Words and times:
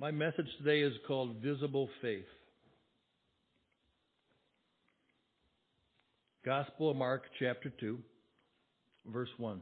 My 0.00 0.12
message 0.12 0.46
today 0.58 0.80
is 0.80 0.92
called 1.08 1.38
Visible 1.42 1.88
Faith. 2.00 2.22
Gospel 6.46 6.92
of 6.92 6.96
Mark, 6.96 7.24
chapter 7.40 7.72
2, 7.80 7.98
verse 9.12 9.28
1. 9.38 9.60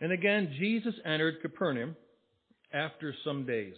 And 0.00 0.10
again, 0.10 0.54
Jesus 0.58 0.94
entered 1.04 1.42
Capernaum 1.42 1.94
after 2.72 3.14
some 3.26 3.44
days, 3.44 3.74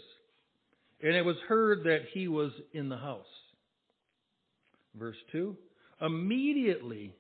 and 1.03 1.17
it 1.17 1.25
was 1.25 1.37
heard 1.49 1.83
that 1.83 2.03
he 2.13 2.29
was 2.29 2.53
in 2.73 2.89
the 2.89 2.97
house. 2.97 3.27
Verse 4.97 5.17
2 5.33 5.57
Immediately, 6.01 7.13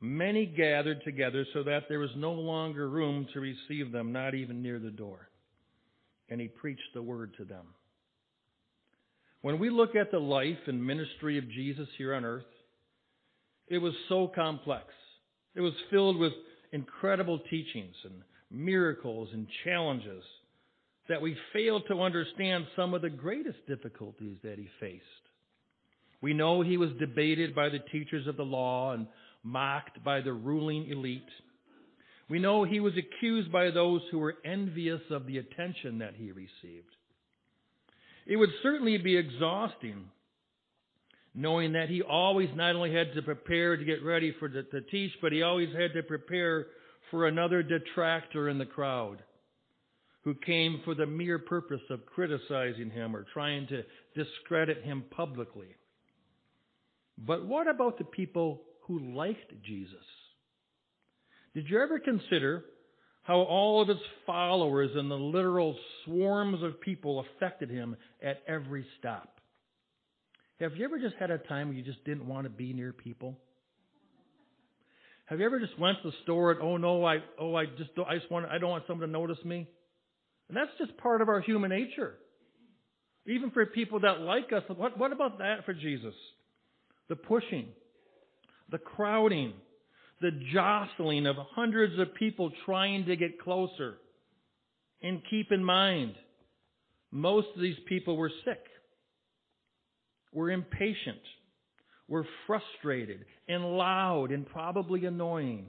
many 0.00 0.44
gathered 0.44 1.04
together 1.04 1.46
so 1.54 1.62
that 1.62 1.84
there 1.88 2.00
was 2.00 2.10
no 2.16 2.32
longer 2.32 2.90
room 2.90 3.28
to 3.32 3.38
receive 3.38 3.92
them, 3.92 4.10
not 4.10 4.34
even 4.34 4.60
near 4.60 4.80
the 4.80 4.90
door. 4.90 5.29
And 6.30 6.40
he 6.40 6.48
preached 6.48 6.94
the 6.94 7.02
word 7.02 7.34
to 7.38 7.44
them. 7.44 7.66
When 9.42 9.58
we 9.58 9.70
look 9.70 9.96
at 9.96 10.10
the 10.10 10.18
life 10.18 10.58
and 10.66 10.84
ministry 10.84 11.38
of 11.38 11.50
Jesus 11.50 11.88
here 11.98 12.14
on 12.14 12.24
earth, 12.24 12.44
it 13.68 13.78
was 13.78 13.94
so 14.08 14.30
complex. 14.34 14.86
It 15.54 15.60
was 15.60 15.72
filled 15.90 16.18
with 16.18 16.32
incredible 16.72 17.40
teachings 17.50 17.94
and 18.04 18.22
miracles 18.50 19.28
and 19.32 19.46
challenges 19.64 20.22
that 21.08 21.22
we 21.22 21.36
fail 21.52 21.80
to 21.80 22.02
understand 22.02 22.66
some 22.76 22.94
of 22.94 23.02
the 23.02 23.10
greatest 23.10 23.58
difficulties 23.66 24.36
that 24.44 24.58
he 24.58 24.68
faced. 24.78 25.04
We 26.20 26.34
know 26.34 26.60
he 26.60 26.76
was 26.76 26.90
debated 26.98 27.54
by 27.54 27.68
the 27.68 27.78
teachers 27.78 28.26
of 28.26 28.36
the 28.36 28.44
law 28.44 28.92
and 28.92 29.06
mocked 29.42 30.04
by 30.04 30.20
the 30.20 30.32
ruling 30.32 30.88
elite. 30.88 31.22
We 32.30 32.38
know 32.38 32.64
he 32.64 32.80
was 32.80 32.94
accused 32.96 33.50
by 33.50 33.70
those 33.70 34.02
who 34.10 34.20
were 34.20 34.36
envious 34.44 35.00
of 35.10 35.26
the 35.26 35.38
attention 35.38 35.98
that 35.98 36.14
he 36.14 36.30
received. 36.30 36.94
It 38.24 38.36
would 38.36 38.50
certainly 38.62 38.96
be 38.98 39.16
exhausting 39.16 40.04
knowing 41.34 41.72
that 41.72 41.88
he 41.88 42.02
always 42.02 42.48
not 42.54 42.74
only 42.74 42.92
had 42.94 43.14
to 43.14 43.22
prepare 43.22 43.76
to 43.76 43.84
get 43.84 44.04
ready 44.04 44.34
for 44.38 44.48
the, 44.48 44.62
to 44.64 44.80
teach, 44.80 45.12
but 45.20 45.32
he 45.32 45.42
always 45.42 45.74
had 45.74 45.92
to 45.94 46.02
prepare 46.02 46.66
for 47.10 47.26
another 47.26 47.62
detractor 47.62 48.48
in 48.48 48.58
the 48.58 48.66
crowd 48.66 49.22
who 50.22 50.34
came 50.34 50.80
for 50.84 50.94
the 50.94 51.06
mere 51.06 51.38
purpose 51.38 51.80
of 51.88 52.04
criticizing 52.06 52.90
him 52.90 53.16
or 53.16 53.24
trying 53.32 53.66
to 53.68 53.82
discredit 54.14 54.82
him 54.82 55.04
publicly. 55.10 55.68
But 57.16 57.46
what 57.46 57.68
about 57.68 57.98
the 57.98 58.04
people 58.04 58.62
who 58.82 59.14
liked 59.14 59.52
Jesus? 59.64 59.96
Did 61.54 61.68
you 61.68 61.80
ever 61.80 61.98
consider 61.98 62.64
how 63.22 63.40
all 63.40 63.82
of 63.82 63.88
his 63.88 63.98
followers 64.26 64.90
and 64.94 65.10
the 65.10 65.16
literal 65.16 65.76
swarms 66.04 66.62
of 66.62 66.80
people 66.80 67.24
affected 67.36 67.70
him 67.70 67.96
at 68.22 68.42
every 68.46 68.86
stop? 68.98 69.40
Have 70.60 70.76
you 70.76 70.84
ever 70.84 70.98
just 70.98 71.16
had 71.18 71.30
a 71.30 71.38
time 71.38 71.68
where 71.68 71.76
you 71.76 71.82
just 71.82 72.04
didn't 72.04 72.26
want 72.26 72.44
to 72.44 72.50
be 72.50 72.72
near 72.72 72.92
people? 72.92 73.36
Have 75.24 75.38
you 75.38 75.46
ever 75.46 75.60
just 75.60 75.78
went 75.78 75.98
to 76.02 76.10
the 76.10 76.16
store 76.24 76.50
and 76.52 76.60
oh 76.60 76.76
no, 76.76 77.04
I 77.04 77.18
oh 77.38 77.54
I 77.54 77.66
just 77.66 77.94
don't, 77.94 78.08
I 78.08 78.18
just 78.18 78.30
want 78.30 78.46
I 78.46 78.58
don't 78.58 78.70
want 78.70 78.84
someone 78.86 79.06
to 79.06 79.12
notice 79.12 79.42
me? 79.44 79.68
And 80.48 80.56
that's 80.56 80.70
just 80.78 80.96
part 80.98 81.22
of 81.22 81.28
our 81.28 81.40
human 81.40 81.70
nature. 81.70 82.14
Even 83.26 83.50
for 83.52 83.64
people 83.66 84.00
that 84.00 84.20
like 84.20 84.52
us, 84.52 84.64
what 84.76 84.98
what 84.98 85.12
about 85.12 85.38
that 85.38 85.64
for 85.64 85.72
Jesus? 85.72 86.14
The 87.08 87.16
pushing, 87.16 87.68
the 88.70 88.78
crowding, 88.78 89.52
the 90.20 90.32
jostling 90.52 91.26
of 91.26 91.36
hundreds 91.54 91.98
of 91.98 92.14
people 92.14 92.50
trying 92.66 93.06
to 93.06 93.16
get 93.16 93.40
closer. 93.40 93.96
And 95.02 95.22
keep 95.30 95.50
in 95.50 95.64
mind, 95.64 96.14
most 97.10 97.48
of 97.54 97.62
these 97.62 97.78
people 97.88 98.16
were 98.16 98.30
sick. 98.44 98.62
We're 100.32 100.50
impatient. 100.50 101.20
We're 102.06 102.24
frustrated 102.46 103.24
and 103.48 103.64
loud 103.64 104.30
and 104.30 104.46
probably 104.46 105.06
annoying. 105.06 105.66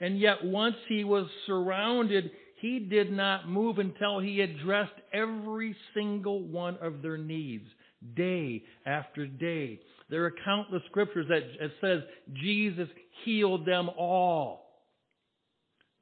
And 0.00 0.18
yet, 0.18 0.44
once 0.44 0.76
he 0.88 1.04
was 1.04 1.28
surrounded, 1.46 2.30
he 2.60 2.80
did 2.80 3.12
not 3.12 3.48
move 3.48 3.78
until 3.78 4.18
he 4.18 4.40
addressed 4.40 4.92
every 5.12 5.76
single 5.94 6.42
one 6.42 6.76
of 6.82 7.02
their 7.02 7.16
needs, 7.16 7.68
day 8.16 8.64
after 8.84 9.26
day. 9.26 9.80
There 10.12 10.26
are 10.26 10.34
countless 10.44 10.82
scriptures 10.90 11.24
that, 11.30 11.40
that 11.58 11.70
says 11.80 12.02
Jesus 12.34 12.86
healed 13.24 13.64
them 13.64 13.88
all. 13.88 14.66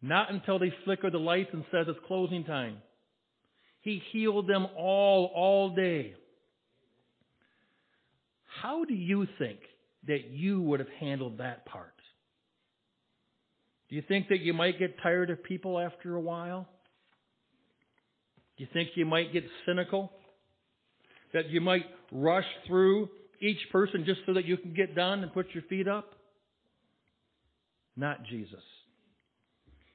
Not 0.02 0.32
until 0.32 0.58
they 0.58 0.72
flicker 0.84 1.10
the 1.10 1.18
lights 1.18 1.50
and 1.52 1.62
says 1.70 1.86
it's 1.86 2.00
closing 2.08 2.42
time. 2.42 2.78
He 3.82 4.02
healed 4.10 4.48
them 4.48 4.66
all, 4.76 5.30
all 5.32 5.76
day. 5.76 6.14
How 8.60 8.84
do 8.84 8.94
you 8.94 9.28
think 9.38 9.60
that 10.08 10.28
you 10.28 10.60
would 10.60 10.80
have 10.80 10.88
handled 10.98 11.38
that 11.38 11.64
part? 11.66 11.94
Do 13.90 13.94
you 13.94 14.02
think 14.08 14.26
that 14.30 14.40
you 14.40 14.52
might 14.52 14.76
get 14.80 15.00
tired 15.00 15.30
of 15.30 15.40
people 15.44 15.78
after 15.78 16.16
a 16.16 16.20
while? 16.20 16.68
Do 18.58 18.64
you 18.64 18.70
think 18.72 18.88
you 18.96 19.06
might 19.06 19.32
get 19.32 19.44
cynical? 19.64 20.10
That 21.32 21.48
you 21.48 21.60
might 21.60 21.84
rush 22.10 22.46
through 22.66 23.08
each 23.40 23.58
person 23.72 24.04
just 24.04 24.20
so 24.26 24.34
that 24.34 24.44
you 24.44 24.56
can 24.56 24.74
get 24.74 24.94
done 24.94 25.22
and 25.22 25.32
put 25.32 25.46
your 25.52 25.62
feet 25.64 25.88
up? 25.88 26.12
Not 27.96 28.24
Jesus. 28.24 28.62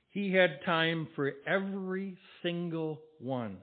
He 0.09 0.33
had 0.33 0.63
time 0.65 1.07
for 1.15 1.33
every 1.45 2.17
single 2.41 3.01
one. 3.19 3.57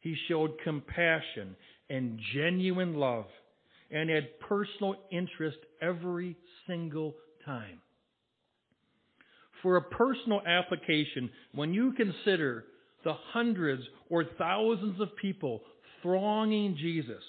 He 0.00 0.16
showed 0.28 0.52
compassion 0.62 1.56
and 1.88 2.18
genuine 2.34 2.94
love 2.94 3.26
and 3.90 4.08
had 4.08 4.38
personal 4.40 4.96
interest 5.10 5.58
every 5.82 6.36
single 6.66 7.14
time. 7.44 7.80
For 9.62 9.76
a 9.76 9.82
personal 9.82 10.40
application, 10.46 11.30
when 11.54 11.74
you 11.74 11.92
consider 11.92 12.64
the 13.04 13.14
hundreds 13.32 13.82
or 14.08 14.24
thousands 14.38 15.00
of 15.00 15.16
people 15.16 15.62
thronging 16.02 16.76
Jesus, 16.76 17.22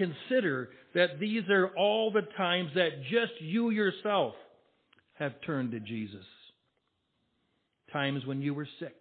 consider 0.00 0.70
that 0.94 1.20
these 1.20 1.42
are 1.50 1.68
all 1.76 2.10
the 2.10 2.26
times 2.36 2.70
that 2.74 3.02
just 3.10 3.40
you 3.40 3.70
yourself 3.70 4.34
have 5.14 5.32
turned 5.44 5.72
to 5.72 5.80
Jesus. 5.80 6.24
Times 7.92 8.24
when 8.24 8.40
you 8.40 8.54
were 8.54 8.68
sick. 8.78 8.96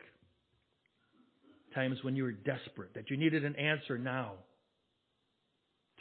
Times 1.74 1.98
when 2.04 2.16
you 2.16 2.24
were 2.24 2.32
desperate, 2.32 2.94
that 2.96 3.10
you 3.10 3.18
needed 3.18 3.46
an 3.46 3.56
answer 3.56 3.98
now 3.98 4.34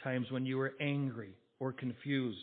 times 0.03 0.27
when 0.31 0.45
you 0.45 0.57
were 0.57 0.73
angry 0.79 1.33
or 1.59 1.71
confused, 1.71 2.37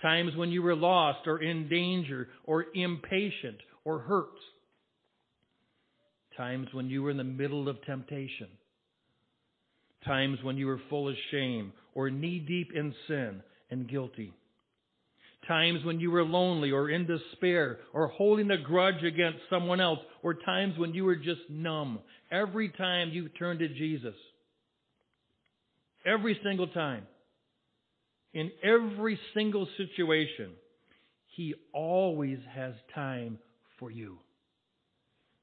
times 0.00 0.34
when 0.36 0.50
you 0.50 0.62
were 0.62 0.76
lost 0.76 1.26
or 1.26 1.42
in 1.42 1.68
danger 1.68 2.28
or 2.44 2.66
impatient 2.74 3.58
or 3.84 3.98
hurt, 4.00 4.38
times 6.36 6.68
when 6.72 6.88
you 6.88 7.02
were 7.02 7.10
in 7.10 7.16
the 7.16 7.24
middle 7.24 7.68
of 7.68 7.82
temptation, 7.84 8.48
times 10.04 10.38
when 10.42 10.56
you 10.56 10.66
were 10.66 10.80
full 10.90 11.08
of 11.08 11.14
shame 11.30 11.72
or 11.94 12.10
knee 12.10 12.38
deep 12.38 12.70
in 12.74 12.94
sin 13.06 13.42
and 13.70 13.88
guilty. 13.88 14.32
Times 15.48 15.84
when 15.84 15.98
you 15.98 16.10
were 16.10 16.24
lonely 16.24 16.70
or 16.70 16.88
in 16.88 17.06
despair 17.06 17.78
or 17.92 18.08
holding 18.08 18.50
a 18.50 18.58
grudge 18.58 19.02
against 19.02 19.40
someone 19.50 19.80
else, 19.80 19.98
or 20.22 20.34
times 20.34 20.78
when 20.78 20.94
you 20.94 21.04
were 21.04 21.16
just 21.16 21.40
numb. 21.50 21.98
Every 22.30 22.68
time 22.68 23.10
you 23.10 23.28
turned 23.28 23.58
to 23.58 23.68
Jesus, 23.68 24.14
Every 26.04 26.38
single 26.42 26.66
time. 26.68 27.06
In 28.34 28.50
every 28.62 29.18
single 29.34 29.68
situation, 29.76 30.52
He 31.36 31.54
always 31.72 32.38
has 32.54 32.74
time 32.94 33.38
for 33.78 33.90
you. 33.90 34.18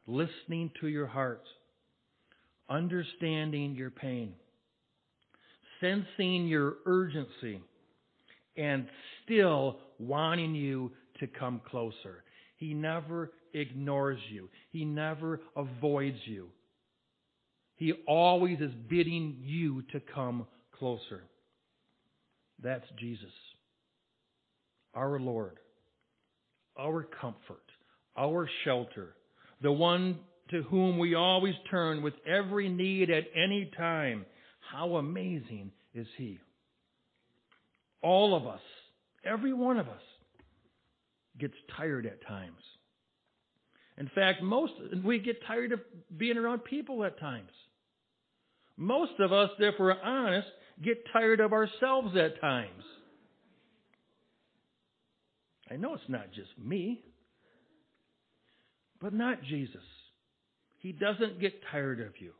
Listening 0.08 0.72
to 0.82 0.88
your 0.88 1.08
heart, 1.08 1.44
understanding 2.70 3.76
your 3.76 3.92
pain, 3.92 4.34
sensing 5.82 6.48
your 6.48 6.76
urgency, 6.86 7.62
and 8.58 8.88
still 9.24 9.78
wanting 10.00 10.56
you 10.56 10.92
to 11.20 11.28
come 11.28 11.62
closer. 11.70 12.24
He 12.58 12.74
never 12.74 13.32
ignores 13.54 14.20
you. 14.32 14.50
He 14.72 14.86
never 14.86 15.42
avoids 15.56 16.18
you. 16.26 16.50
He 17.76 17.94
always 18.08 18.60
is 18.60 18.72
bidding 18.90 19.38
you 19.42 19.84
to 19.94 20.02
come 20.14 20.46
closer. 20.78 21.24
That's 22.62 22.86
Jesus, 23.00 23.32
our 24.94 25.18
Lord, 25.20 25.58
our 26.78 27.04
comfort, 27.04 27.64
our 28.18 28.50
shelter, 28.66 29.16
the 29.62 29.72
one 29.72 30.20
to 30.52 30.64
whom 30.64 30.98
we 30.98 31.16
always 31.16 31.54
turn 31.72 32.02
with 32.02 32.16
every 32.28 32.68
need 32.68 33.10
at 33.10 33.24
any 33.34 33.72
time. 33.78 34.26
How 34.72 34.98
amazing 34.98 35.72
is 35.94 36.08
He! 36.18 36.40
All 38.02 38.36
of 38.36 38.46
us, 38.46 38.62
every 39.26 39.54
one 39.54 39.78
of 39.78 39.88
us, 39.88 40.02
gets 41.40 41.56
tired 41.76 42.06
at 42.06 42.26
times. 42.28 42.62
In 43.98 44.10
fact, 44.14 44.42
most 44.44 44.74
we 45.04 45.20
get 45.20 45.46
tired 45.46 45.72
of 45.72 45.80
being 46.16 46.38
around 46.38 46.64
people 46.64 47.04
at 47.04 47.20
times. 47.20 47.52
Most 48.78 49.20
of 49.20 49.34
us, 49.34 49.50
if 49.60 49.76
we're 49.80 50.00
honest, 50.02 50.48
get 50.82 51.04
tired 51.12 51.40
of 51.40 51.52
ourselves 51.52 52.16
at 52.16 52.40
times. 52.40 52.84
I 55.70 55.76
know 55.76 55.94
it's 55.96 56.04
not 56.08 56.32
just 56.34 56.50
me, 56.58 57.02
but 59.02 59.14
not 59.14 59.44
Jesus. 59.44 59.84
He 60.78 60.94
doesn't 60.94 61.42
get 61.42 61.62
tired 61.72 62.00
of 62.00 62.14
you. 62.20 62.32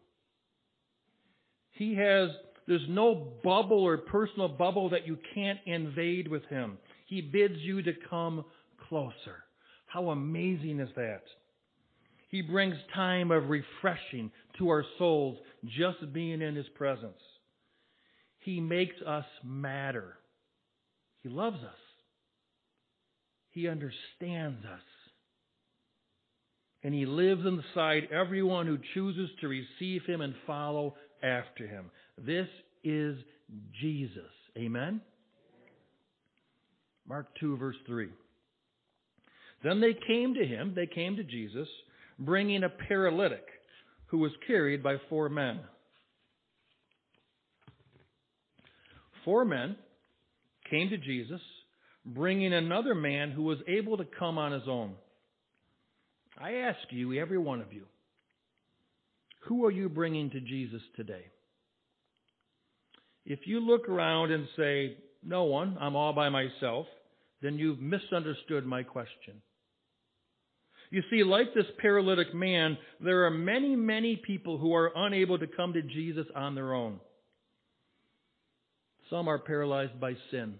He 1.80 1.96
has, 1.96 2.30
there's 2.68 2.86
no 2.90 3.16
bubble 3.42 3.82
or 3.84 3.98
personal 3.98 4.50
bubble 4.50 4.90
that 4.90 5.08
you 5.08 5.18
can't 5.34 5.60
invade 5.66 6.28
with 6.28 6.44
him. 6.48 6.78
He 7.08 7.22
bids 7.22 7.56
you 7.58 7.82
to 7.82 7.94
come 8.10 8.44
closer. 8.90 9.46
How 9.88 10.10
amazing 10.10 10.82
is 10.82 10.90
that? 10.98 11.24
He 12.28 12.42
brings 12.42 12.76
time 12.94 13.32
of 13.32 13.50
refreshing 13.50 14.30
to 14.58 14.68
our 14.68 14.84
souls 14.98 15.38
just 15.66 16.12
being 16.12 16.42
in 16.42 16.54
His 16.54 16.68
presence. 16.76 17.22
He 18.40 18.60
makes 18.60 19.02
us 19.08 19.26
matter. 19.44 20.18
He 21.24 21.30
loves 21.30 21.64
us. 21.64 21.80
He 23.52 23.70
understands 23.70 24.66
us. 24.66 24.82
And 26.84 26.94
He 26.94 27.06
lives 27.06 27.46
inside 27.46 28.10
everyone 28.12 28.68
who 28.68 28.78
chooses 28.94 29.30
to 29.40 29.48
receive 29.48 30.02
Him 30.06 30.20
and 30.20 30.36
follow 30.46 30.96
after 31.24 31.68
Him. 31.68 31.92
This 32.18 32.48
is 32.84 33.18
Jesus. 33.82 34.32
Amen? 34.58 35.02
Mark 37.08 37.28
2, 37.40 37.58
verse 37.58 37.76
3. 37.88 38.10
Then 39.64 39.82
they 39.82 39.94
came 40.08 40.36
to 40.36 40.46
him, 40.46 40.74
they 40.76 40.88
came 40.88 41.18
to 41.18 41.24
Jesus, 41.24 41.68
bringing 42.18 42.64
a 42.64 42.70
paralytic 42.70 43.46
who 44.08 44.20
was 44.20 44.32
carried 44.48 44.82
by 44.82 44.96
four 45.10 45.28
men. 45.30 45.60
Four 49.26 49.44
men 49.44 49.76
came 50.70 50.90
to 50.90 50.98
Jesus, 50.98 51.42
bringing 52.06 52.54
another 52.54 52.96
man 52.96 53.32
who 53.32 53.44
was 53.44 53.58
able 53.68 53.98
to 53.98 54.06
come 54.18 54.38
on 54.38 54.54
his 54.54 54.68
own. 54.68 54.94
I 56.40 56.54
ask 56.54 56.80
you, 56.90 57.20
every 57.20 57.38
one 57.38 57.60
of 57.60 57.74
you, 57.74 57.84
who 59.50 59.66
are 59.66 59.72
you 59.72 59.90
bringing 59.90 60.30
to 60.30 60.40
Jesus 60.40 60.82
today? 60.96 61.26
If 63.26 63.40
you 63.46 63.60
look 63.60 63.90
around 63.90 64.32
and 64.32 64.48
say, 64.56 64.96
No 65.24 65.46
one, 65.46 65.76
I'm 65.82 65.96
all 65.96 66.14
by 66.14 66.30
myself, 66.30 66.86
then 67.42 67.58
you've 67.58 67.82
misunderstood 67.82 68.66
my 68.66 68.84
question. 68.84 69.42
You 70.92 71.02
see, 71.10 71.24
like 71.24 71.54
this 71.56 71.66
paralytic 71.80 72.34
man, 72.34 72.78
there 73.04 73.26
are 73.26 73.32
many, 73.32 73.76
many 73.76 74.16
people 74.16 74.60
who 74.60 74.76
are 74.76 74.92
unable 74.96 75.40
to 75.40 75.48
come 75.48 75.74
to 75.74 75.82
Jesus 75.82 76.28
on 76.36 76.54
their 76.54 76.74
own. 76.74 77.00
Some 79.10 79.28
are 79.28 79.40
paralyzed 79.40 80.00
by 80.00 80.14
sin, 80.30 80.60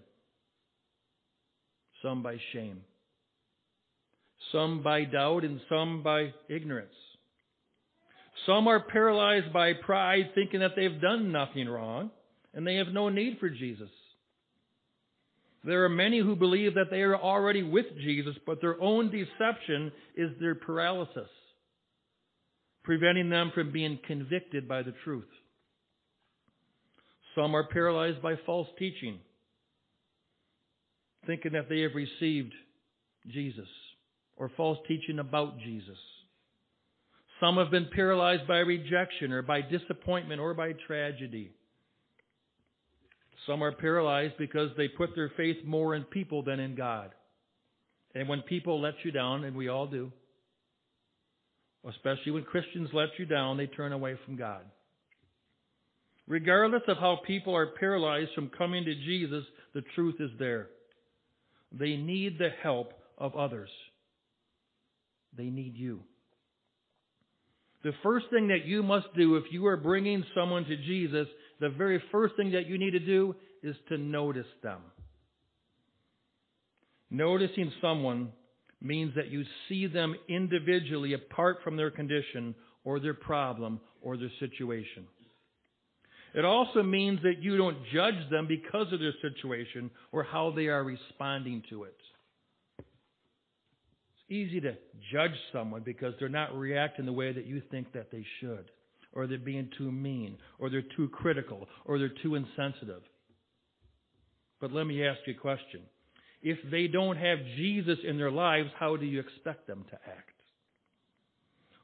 some 2.02 2.24
by 2.24 2.38
shame, 2.52 2.80
some 4.50 4.82
by 4.82 5.04
doubt, 5.04 5.44
and 5.44 5.60
some 5.68 6.02
by 6.02 6.32
ignorance. 6.48 6.94
Some 8.46 8.68
are 8.68 8.80
paralyzed 8.80 9.52
by 9.52 9.72
pride, 9.74 10.30
thinking 10.34 10.60
that 10.60 10.72
they've 10.76 11.00
done 11.00 11.32
nothing 11.32 11.68
wrong, 11.68 12.10
and 12.54 12.66
they 12.66 12.76
have 12.76 12.88
no 12.88 13.08
need 13.08 13.38
for 13.38 13.48
Jesus. 13.48 13.90
There 15.62 15.84
are 15.84 15.90
many 15.90 16.20
who 16.20 16.36
believe 16.36 16.74
that 16.74 16.90
they 16.90 17.02
are 17.02 17.16
already 17.16 17.62
with 17.62 17.86
Jesus, 17.98 18.34
but 18.46 18.60
their 18.60 18.80
own 18.80 19.10
deception 19.10 19.92
is 20.16 20.30
their 20.40 20.54
paralysis, 20.54 21.28
preventing 22.82 23.28
them 23.28 23.52
from 23.54 23.72
being 23.72 23.98
convicted 24.06 24.66
by 24.66 24.82
the 24.82 24.94
truth. 25.04 25.28
Some 27.34 27.54
are 27.54 27.68
paralyzed 27.68 28.22
by 28.22 28.36
false 28.46 28.68
teaching, 28.78 29.18
thinking 31.26 31.52
that 31.52 31.68
they 31.68 31.80
have 31.82 31.94
received 31.94 32.54
Jesus 33.28 33.68
or 34.36 34.50
false 34.56 34.78
teaching 34.88 35.18
about 35.18 35.58
Jesus. 35.60 35.98
Some 37.40 37.56
have 37.56 37.70
been 37.70 37.88
paralyzed 37.94 38.46
by 38.46 38.58
rejection 38.58 39.32
or 39.32 39.42
by 39.42 39.62
disappointment 39.62 40.40
or 40.40 40.54
by 40.54 40.72
tragedy. 40.86 41.52
Some 43.46 43.64
are 43.64 43.72
paralyzed 43.72 44.34
because 44.38 44.70
they 44.76 44.88
put 44.88 45.14
their 45.14 45.32
faith 45.36 45.56
more 45.64 45.94
in 45.94 46.04
people 46.04 46.42
than 46.42 46.60
in 46.60 46.74
God. 46.74 47.10
And 48.14 48.28
when 48.28 48.42
people 48.42 48.80
let 48.80 48.94
you 49.02 49.10
down, 49.10 49.44
and 49.44 49.56
we 49.56 49.68
all 49.68 49.86
do, 49.86 50.12
especially 51.88 52.32
when 52.32 52.44
Christians 52.44 52.90
let 52.92 53.08
you 53.18 53.24
down, 53.24 53.56
they 53.56 53.66
turn 53.66 53.92
away 53.92 54.16
from 54.26 54.36
God. 54.36 54.62
Regardless 56.26 56.82
of 56.88 56.98
how 56.98 57.20
people 57.26 57.56
are 57.56 57.68
paralyzed 57.78 58.30
from 58.34 58.50
coming 58.56 58.84
to 58.84 58.94
Jesus, 58.94 59.44
the 59.74 59.82
truth 59.94 60.16
is 60.20 60.30
there. 60.38 60.68
They 61.72 61.96
need 61.96 62.38
the 62.38 62.50
help 62.62 62.92
of 63.16 63.34
others. 63.34 63.70
They 65.36 65.44
need 65.44 65.76
you. 65.76 66.00
The 67.82 67.92
first 68.02 68.26
thing 68.30 68.48
that 68.48 68.66
you 68.66 68.82
must 68.82 69.06
do 69.16 69.36
if 69.36 69.44
you 69.50 69.66
are 69.66 69.76
bringing 69.76 70.24
someone 70.34 70.64
to 70.64 70.76
Jesus 70.76 71.26
the 71.60 71.68
very 71.68 72.02
first 72.10 72.36
thing 72.36 72.52
that 72.52 72.66
you 72.66 72.78
need 72.78 72.92
to 72.92 73.00
do 73.00 73.34
is 73.62 73.76
to 73.88 73.98
notice 73.98 74.46
them. 74.62 74.80
Noticing 77.10 77.70
someone 77.82 78.32
means 78.80 79.14
that 79.14 79.28
you 79.30 79.44
see 79.68 79.86
them 79.86 80.14
individually 80.28 81.12
apart 81.12 81.58
from 81.62 81.76
their 81.76 81.90
condition 81.90 82.54
or 82.82 82.98
their 82.98 83.14
problem 83.14 83.80
or 84.00 84.16
their 84.16 84.30
situation. 84.40 85.06
It 86.34 86.44
also 86.44 86.82
means 86.82 87.20
that 87.22 87.42
you 87.42 87.56
don't 87.56 87.76
judge 87.92 88.30
them 88.30 88.46
because 88.46 88.90
of 88.92 89.00
their 89.00 89.14
situation 89.20 89.90
or 90.12 90.22
how 90.22 90.52
they 90.54 90.68
are 90.68 90.84
responding 90.84 91.62
to 91.68 91.84
it. 91.84 91.99
Easy 94.30 94.60
to 94.60 94.76
judge 95.12 95.34
someone 95.52 95.82
because 95.84 96.14
they're 96.18 96.28
not 96.28 96.56
reacting 96.56 97.04
the 97.04 97.12
way 97.12 97.32
that 97.32 97.46
you 97.46 97.60
think 97.70 97.92
that 97.92 98.10
they 98.10 98.24
should 98.40 98.70
or 99.12 99.26
they're 99.26 99.38
being 99.38 99.70
too 99.76 99.90
mean, 99.90 100.36
or 100.58 100.70
they're 100.70 100.84
too 100.96 101.08
critical, 101.08 101.68
or 101.84 101.98
they're 101.98 102.12
too 102.22 102.34
insensitive. 102.36 103.02
But 104.60 104.72
let 104.72 104.86
me 104.86 105.04
ask 105.06 105.20
you 105.26 105.34
a 105.34 105.40
question. 105.40 105.82
If 106.42 106.58
they 106.70 106.86
don't 106.86 107.16
have 107.16 107.38
Jesus 107.56 107.98
in 108.06 108.18
their 108.18 108.30
lives, 108.30 108.70
how 108.78 108.96
do 108.96 109.06
you 109.06 109.20
expect 109.20 109.66
them 109.66 109.84
to 109.90 109.94
act? 109.94 110.28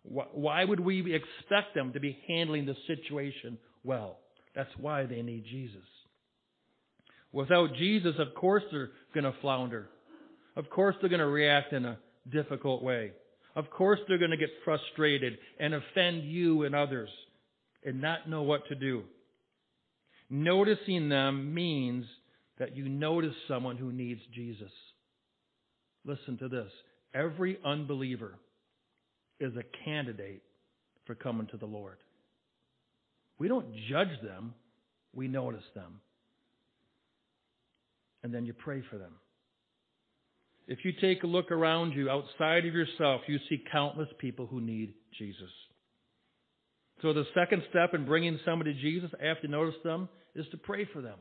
Why 0.02 0.64
would 0.64 0.80
we 0.80 1.14
expect 1.14 1.74
them 1.74 1.92
to 1.92 2.00
be 2.00 2.16
handling 2.28 2.64
the 2.64 2.76
situation 2.86 3.58
well? 3.82 4.18
That's 4.54 4.70
why 4.78 5.04
they 5.04 5.20
need 5.20 5.44
Jesus. 5.50 5.82
Without 7.32 7.74
Jesus, 7.74 8.14
of 8.18 8.34
course 8.34 8.62
they're 8.70 8.90
going 9.12 9.24
to 9.24 9.34
flounder. 9.40 9.88
Of 10.54 10.70
course 10.70 10.94
they're 11.00 11.10
going 11.10 11.20
to 11.20 11.26
react 11.26 11.72
in 11.72 11.84
a 11.84 11.98
difficult 12.30 12.82
way. 12.82 13.12
Of 13.54 13.70
course, 13.70 13.98
they're 14.06 14.18
going 14.18 14.30
to 14.30 14.36
get 14.36 14.50
frustrated 14.64 15.38
and 15.58 15.74
offend 15.74 16.24
you 16.24 16.64
and 16.64 16.74
others 16.74 17.08
and 17.84 18.00
not 18.00 18.28
know 18.28 18.42
what 18.42 18.66
to 18.68 18.74
do. 18.74 19.04
Noticing 20.28 21.08
them 21.08 21.54
means 21.54 22.04
that 22.58 22.76
you 22.76 22.88
notice 22.88 23.34
someone 23.48 23.76
who 23.76 23.92
needs 23.92 24.20
Jesus. 24.34 24.72
Listen 26.04 26.38
to 26.38 26.48
this 26.48 26.70
every 27.14 27.58
unbeliever 27.64 28.34
is 29.40 29.52
a 29.56 29.84
candidate 29.84 30.42
for 31.06 31.14
coming 31.14 31.46
to 31.48 31.56
the 31.56 31.66
Lord. 31.66 31.96
We 33.38 33.48
don't 33.48 33.74
judge 33.88 34.20
them, 34.22 34.54
we 35.14 35.28
notice 35.28 35.64
them. 35.74 36.00
And 38.22 38.34
then 38.34 38.44
you 38.44 38.52
pray 38.52 38.82
for 38.90 38.98
them. 38.98 39.12
If 40.68 40.84
you 40.84 40.92
take 41.00 41.22
a 41.22 41.28
look 41.28 41.50
around 41.50 41.92
you, 41.92 42.10
outside 42.10 42.66
of 42.66 42.74
yourself, 42.74 43.22
you 43.28 43.38
see 43.48 43.62
countless 43.70 44.08
people 44.18 44.46
who 44.46 44.60
need 44.60 44.94
Jesus. 45.16 45.50
So 47.02 47.12
the 47.12 47.24
second 47.34 47.62
step 47.70 47.94
in 47.94 48.04
bringing 48.04 48.38
someone 48.44 48.66
to 48.66 48.74
Jesus 48.74 49.10
after 49.14 49.46
you 49.46 49.48
notice 49.48 49.76
them 49.84 50.08
is 50.34 50.46
to 50.50 50.56
pray 50.56 50.88
for 50.92 51.02
them. 51.02 51.18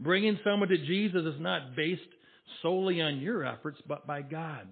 Bringing 0.00 0.38
someone 0.42 0.68
to 0.68 0.78
Jesus 0.78 1.22
is 1.34 1.40
not 1.40 1.76
based 1.76 2.00
solely 2.62 3.02
on 3.02 3.20
your 3.20 3.44
efforts, 3.44 3.78
but 3.86 4.06
by 4.06 4.22
God. 4.22 4.66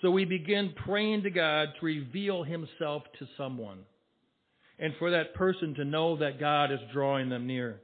So 0.00 0.10
we 0.10 0.24
begin 0.24 0.74
praying 0.84 1.24
to 1.24 1.30
God 1.30 1.68
to 1.80 1.86
reveal 1.86 2.44
Himself 2.44 3.02
to 3.18 3.26
someone 3.36 3.80
and 4.78 4.94
for 4.98 5.10
that 5.10 5.34
person 5.34 5.74
to 5.74 5.84
know 5.84 6.16
that 6.18 6.38
God 6.38 6.70
is 6.70 6.78
drawing 6.92 7.28
them 7.28 7.46
near. 7.46 7.80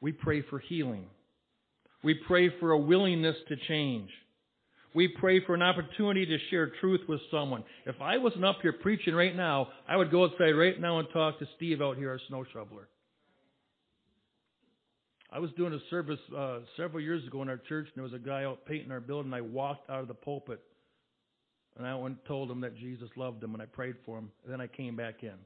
We 0.00 0.12
pray 0.12 0.42
for 0.42 0.58
healing. 0.58 1.06
We 2.04 2.14
pray 2.26 2.50
for 2.58 2.72
a 2.72 2.78
willingness 2.78 3.36
to 3.48 3.56
change. 3.68 4.10
We 4.94 5.08
pray 5.08 5.44
for 5.44 5.54
an 5.54 5.62
opportunity 5.62 6.26
to 6.26 6.38
share 6.50 6.70
truth 6.80 7.00
with 7.08 7.20
someone. 7.30 7.64
If 7.86 7.96
I 8.00 8.18
wasn't 8.18 8.44
up 8.44 8.58
here 8.62 8.74
preaching 8.74 9.14
right 9.14 9.34
now, 9.34 9.68
I 9.88 9.96
would 9.96 10.10
go 10.10 10.24
outside 10.24 10.50
right 10.50 10.78
now 10.80 10.98
and 10.98 11.08
talk 11.12 11.38
to 11.38 11.46
Steve 11.56 11.80
out 11.80 11.96
here, 11.96 12.10
our 12.10 12.20
snow 12.28 12.44
shoveler. 12.52 12.88
I 15.30 15.38
was 15.38 15.50
doing 15.56 15.72
a 15.72 15.78
service 15.88 16.18
uh, 16.36 16.58
several 16.76 17.02
years 17.02 17.26
ago 17.26 17.40
in 17.40 17.48
our 17.48 17.56
church, 17.56 17.86
and 17.86 17.96
there 17.96 18.04
was 18.04 18.12
a 18.12 18.18
guy 18.18 18.44
out 18.44 18.66
painting 18.66 18.92
our 18.92 19.00
building. 19.00 19.32
I 19.32 19.40
walked 19.40 19.88
out 19.88 20.00
of 20.00 20.08
the 20.08 20.14
pulpit 20.14 20.60
And 21.76 21.86
I 21.86 21.94
went 21.94 22.16
and 22.16 22.24
told 22.26 22.50
him 22.50 22.60
that 22.62 22.76
Jesus 22.76 23.08
loved 23.16 23.42
him 23.42 23.54
and 23.54 23.62
I 23.62 23.66
prayed 23.66 23.96
for 24.04 24.18
him. 24.18 24.30
And 24.44 24.52
then 24.52 24.60
I 24.60 24.66
came 24.66 24.96
back 24.96 25.22
in. 25.22 25.28
That's 25.28 25.38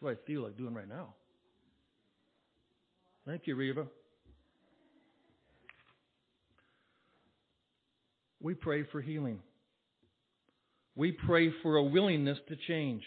what 0.00 0.12
I 0.12 0.26
feel 0.26 0.42
like 0.44 0.56
doing 0.56 0.74
right 0.74 0.88
now. 0.88 1.14
Thank 3.26 3.42
you, 3.46 3.54
Reva. 3.54 3.86
We 8.42 8.54
pray 8.54 8.84
for 8.90 9.00
healing. 9.00 9.40
We 10.96 11.12
pray 11.12 11.52
for 11.62 11.76
a 11.76 11.84
willingness 11.84 12.38
to 12.48 12.56
change. 12.66 13.02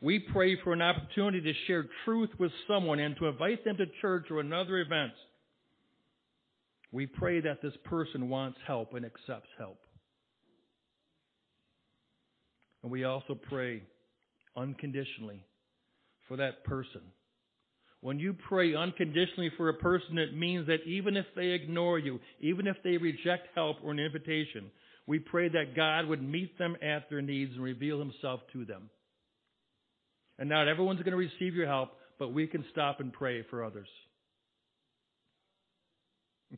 We 0.00 0.20
pray 0.20 0.56
for 0.62 0.72
an 0.72 0.82
opportunity 0.82 1.40
to 1.40 1.58
share 1.66 1.86
truth 2.04 2.30
with 2.38 2.52
someone 2.68 3.00
and 3.00 3.16
to 3.16 3.26
invite 3.26 3.64
them 3.64 3.76
to 3.78 3.86
church 4.00 4.26
or 4.30 4.40
another 4.40 4.78
event. 4.78 5.12
We 6.92 7.06
pray 7.06 7.40
that 7.40 7.62
this 7.62 7.74
person 7.84 8.28
wants 8.28 8.58
help 8.66 8.94
and 8.94 9.04
accepts 9.04 9.48
help. 9.58 9.78
And 12.82 12.92
we 12.92 13.04
also 13.04 13.34
pray 13.34 13.82
unconditionally 14.56 15.44
for 16.28 16.36
that 16.36 16.64
person. 16.64 17.02
When 18.00 18.20
you 18.20 18.34
pray 18.48 18.74
unconditionally 18.74 19.50
for 19.56 19.68
a 19.68 19.74
person, 19.74 20.18
it 20.18 20.36
means 20.36 20.68
that 20.68 20.84
even 20.86 21.16
if 21.16 21.26
they 21.34 21.48
ignore 21.48 21.98
you, 21.98 22.20
even 22.40 22.68
if 22.68 22.76
they 22.84 22.96
reject 22.96 23.48
help 23.54 23.78
or 23.82 23.90
an 23.90 23.98
invitation, 23.98 24.70
we 25.06 25.18
pray 25.18 25.48
that 25.48 25.74
God 25.74 26.06
would 26.06 26.22
meet 26.22 26.56
them 26.58 26.76
at 26.80 27.10
their 27.10 27.22
needs 27.22 27.54
and 27.54 27.62
reveal 27.62 27.98
himself 27.98 28.40
to 28.52 28.64
them. 28.64 28.88
And 30.38 30.48
not 30.48 30.68
everyone's 30.68 31.00
going 31.00 31.10
to 31.10 31.16
receive 31.16 31.56
your 31.56 31.66
help, 31.66 31.90
but 32.20 32.32
we 32.32 32.46
can 32.46 32.64
stop 32.70 33.00
and 33.00 33.12
pray 33.12 33.42
for 33.50 33.64
others. 33.64 33.88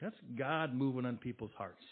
That's 0.00 0.16
God 0.38 0.74
moving 0.74 1.04
on 1.04 1.18
people's 1.18 1.50
hearts. 1.58 1.84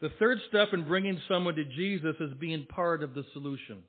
The 0.00 0.10
third 0.20 0.38
step 0.48 0.68
in 0.72 0.86
bringing 0.86 1.20
someone 1.26 1.56
to 1.56 1.64
Jesus 1.64 2.14
is 2.20 2.34
being 2.38 2.66
part 2.66 3.02
of 3.02 3.14
the 3.14 3.24
solution. 3.32 3.82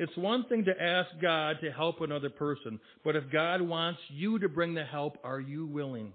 It's 0.00 0.16
one 0.16 0.46
thing 0.46 0.64
to 0.64 0.82
ask 0.82 1.10
God 1.20 1.56
to 1.60 1.70
help 1.70 2.00
another 2.00 2.30
person, 2.30 2.80
but 3.04 3.16
if 3.16 3.30
God 3.30 3.60
wants 3.60 4.00
you 4.08 4.38
to 4.38 4.48
bring 4.48 4.72
the 4.72 4.82
help, 4.82 5.18
are 5.22 5.38
you 5.38 5.66
willing? 5.66 6.14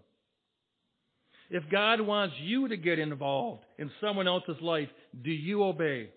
If 1.52 1.70
God 1.72 2.02
wants 2.02 2.34
you 2.42 2.68
to 2.68 2.78
get 2.78 2.98
involved 2.98 3.64
in 3.78 3.92
someone 4.02 4.28
else's 4.28 4.60
life, 4.60 4.88
do 5.24 5.30
you 5.30 5.64
obey? 5.64 6.10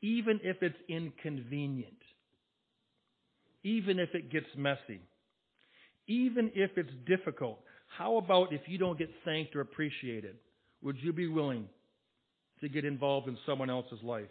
Even 0.00 0.40
if 0.42 0.62
it's 0.62 0.78
inconvenient. 0.88 1.92
Even 3.62 3.98
if 3.98 4.14
it 4.14 4.32
gets 4.32 4.46
messy. 4.56 5.02
Even 6.06 6.52
if 6.54 6.70
it's 6.78 6.94
difficult. 7.06 7.60
How 7.98 8.16
about 8.16 8.54
if 8.54 8.62
you 8.64 8.78
don't 8.78 8.98
get 8.98 9.10
thanked 9.26 9.54
or 9.54 9.60
appreciated? 9.60 10.36
Would 10.80 10.96
you 11.02 11.12
be 11.12 11.28
willing 11.28 11.68
to 12.62 12.70
get 12.70 12.86
involved 12.86 13.28
in 13.28 13.36
someone 13.44 13.68
else's 13.68 14.02
life? 14.02 14.24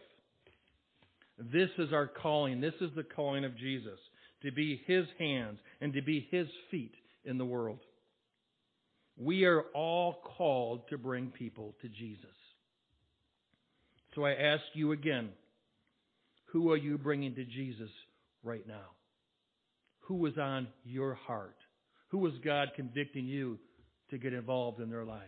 This 1.37 1.69
is 1.77 1.91
our 1.93 2.07
calling. 2.07 2.61
This 2.61 2.73
is 2.81 2.91
the 2.95 3.03
calling 3.03 3.45
of 3.45 3.57
Jesus 3.57 3.99
to 4.43 4.51
be 4.51 4.81
his 4.85 5.05
hands 5.17 5.59
and 5.81 5.93
to 5.93 6.01
be 6.01 6.27
his 6.29 6.47
feet 6.69 6.93
in 7.25 7.37
the 7.37 7.45
world. 7.45 7.79
We 9.17 9.45
are 9.45 9.61
all 9.73 10.17
called 10.37 10.89
to 10.89 10.97
bring 10.97 11.27
people 11.27 11.75
to 11.81 11.89
Jesus. 11.89 12.25
So 14.15 14.25
I 14.25 14.33
ask 14.33 14.63
you 14.73 14.91
again, 14.91 15.29
who 16.47 16.71
are 16.71 16.77
you 16.77 16.97
bringing 16.97 17.33
to 17.35 17.45
Jesus 17.45 17.89
right 18.43 18.67
now? 18.67 18.91
Who 20.01 20.25
is 20.25 20.37
on 20.37 20.67
your 20.83 21.15
heart? 21.15 21.55
Who 22.09 22.27
is 22.27 22.33
God 22.43 22.69
convicting 22.75 23.25
you 23.25 23.57
to 24.11 24.17
get 24.17 24.33
involved 24.33 24.79
in 24.79 24.89
their 24.89 25.05
lives? 25.05 25.23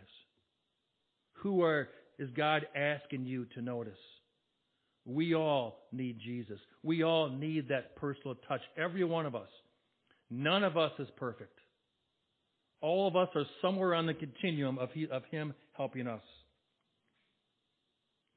Who 1.40 1.64
are, 1.64 1.88
is 2.20 2.30
God 2.32 2.68
asking 2.76 3.26
you 3.26 3.46
to 3.56 3.62
notice? 3.62 3.94
We 5.06 5.36
all 5.36 5.88
need 5.92 6.20
Jesus. 6.20 6.60
We 6.82 7.04
all 7.04 7.30
need 7.30 7.70
that 7.70 7.96
personal 7.96 8.36
touch. 8.48 8.62
Every 8.76 9.04
one 9.04 9.26
of 9.26 9.36
us. 9.36 9.50
None 10.32 10.64
of 10.64 10.78
us 10.78 10.92
is 10.98 11.08
perfect. 11.18 11.58
All 12.82 13.08
of 13.08 13.16
us 13.16 13.30
are 13.36 13.46
somewhere 13.62 13.94
on 13.94 14.08
the 14.08 14.14
continuum 14.14 14.80
of, 14.80 14.90
he, 14.94 15.08
of 15.12 15.24
Him 15.32 15.54
helping 15.74 16.08
us. 16.08 16.22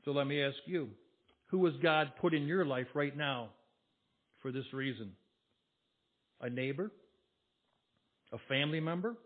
So 0.04 0.12
let 0.12 0.26
me 0.26 0.42
ask 0.42 0.56
you, 0.66 0.88
who 1.46 1.64
has 1.66 1.74
God 1.82 2.12
put 2.20 2.34
in 2.34 2.46
your 2.46 2.64
life 2.64 2.86
right 2.94 3.16
now 3.16 3.48
for 4.40 4.52
this 4.52 4.64
reason? 4.72 5.12
A 6.40 6.50
neighbor? 6.50 6.92
A 8.32 8.38
family 8.48 8.80
member? 8.80 9.16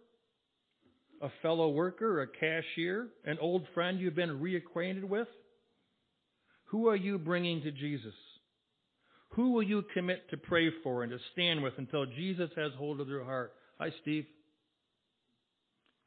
A 1.20 1.28
fellow 1.42 1.70
worker? 1.70 2.22
A 2.22 2.26
cashier? 2.26 3.08
An 3.24 3.38
old 3.40 3.66
friend 3.74 4.00
you've 4.00 4.14
been 4.14 4.40
reacquainted 4.40 5.04
with? 5.04 5.28
Who 6.72 6.88
are 6.88 6.96
you 6.96 7.18
bringing 7.18 7.60
to 7.62 7.70
Jesus? 7.70 8.14
Who 9.32 9.52
will 9.52 9.62
you 9.62 9.84
commit 9.92 10.30
to 10.30 10.38
pray 10.38 10.70
for 10.82 11.02
and 11.02 11.12
to 11.12 11.18
stand 11.32 11.62
with 11.62 11.74
until 11.76 12.06
Jesus 12.06 12.48
has 12.56 12.72
hold 12.78 12.98
of 12.98 13.06
their 13.06 13.22
heart? 13.22 13.52
Hi, 13.78 13.90
Steve. 14.00 14.24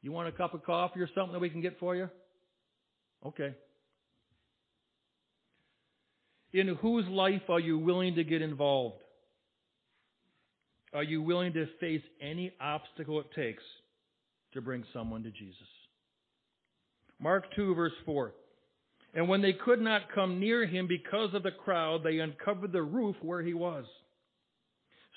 You 0.02 0.10
want 0.10 0.28
a 0.28 0.32
cup 0.32 0.54
of 0.54 0.64
coffee 0.64 1.00
or 1.00 1.08
something 1.14 1.32
that 1.32 1.38
we 1.38 1.50
can 1.50 1.60
get 1.60 1.78
for 1.78 1.94
you? 1.94 2.10
Okay. 3.24 3.54
In 6.52 6.66
whose 6.80 7.06
life 7.06 7.42
are 7.48 7.60
you 7.60 7.78
willing 7.78 8.16
to 8.16 8.24
get 8.24 8.42
involved? 8.42 9.00
Are 10.92 11.04
you 11.04 11.22
willing 11.22 11.52
to 11.52 11.66
face 11.78 12.02
any 12.20 12.52
obstacle 12.60 13.20
it 13.20 13.26
takes 13.36 13.62
to 14.54 14.60
bring 14.60 14.82
someone 14.92 15.22
to 15.22 15.30
Jesus? 15.30 15.68
Mark 17.20 17.44
2, 17.54 17.72
verse 17.76 17.92
4. 18.04 18.32
And 19.14 19.28
when 19.28 19.42
they 19.42 19.54
could 19.54 19.80
not 19.80 20.12
come 20.14 20.40
near 20.40 20.66
him 20.66 20.86
because 20.86 21.32
of 21.34 21.42
the 21.42 21.50
crowd, 21.50 22.02
they 22.04 22.18
uncovered 22.18 22.72
the 22.72 22.82
roof 22.82 23.16
where 23.22 23.42
he 23.42 23.54
was. 23.54 23.84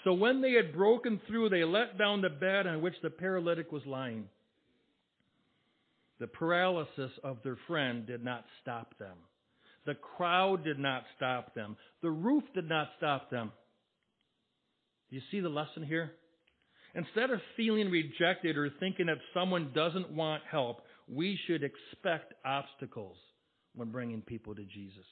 So 0.03 0.13
when 0.13 0.41
they 0.41 0.53
had 0.53 0.73
broken 0.73 1.19
through, 1.27 1.49
they 1.49 1.65
let 1.65 1.97
down 1.97 2.21
the 2.21 2.29
bed 2.29 2.65
on 2.65 2.81
which 2.81 2.93
the 3.03 3.09
paralytic 3.09 3.71
was 3.71 3.85
lying. 3.85 4.25
The 6.19 6.27
paralysis 6.27 7.11
of 7.23 7.37
their 7.43 7.57
friend 7.67 8.05
did 8.07 8.23
not 8.23 8.45
stop 8.61 8.97
them. 8.97 9.17
The 9.85 9.95
crowd 9.95 10.63
did 10.63 10.79
not 10.79 11.03
stop 11.17 11.53
them. 11.53 11.75
The 12.01 12.09
roof 12.09 12.43
did 12.53 12.69
not 12.69 12.89
stop 12.97 13.29
them. 13.29 13.51
Do 15.09 15.15
you 15.15 15.21
see 15.31 15.39
the 15.39 15.49
lesson 15.49 15.83
here? 15.83 16.11
Instead 16.95 17.31
of 17.31 17.39
feeling 17.57 17.89
rejected 17.89 18.57
or 18.57 18.69
thinking 18.79 19.07
that 19.07 19.17
someone 19.33 19.71
doesn't 19.73 20.11
want 20.11 20.43
help, 20.49 20.81
we 21.07 21.37
should 21.47 21.63
expect 21.63 22.33
obstacles 22.45 23.17
when 23.75 23.91
bringing 23.91 24.21
people 24.21 24.55
to 24.55 24.63
Jesus. 24.63 25.05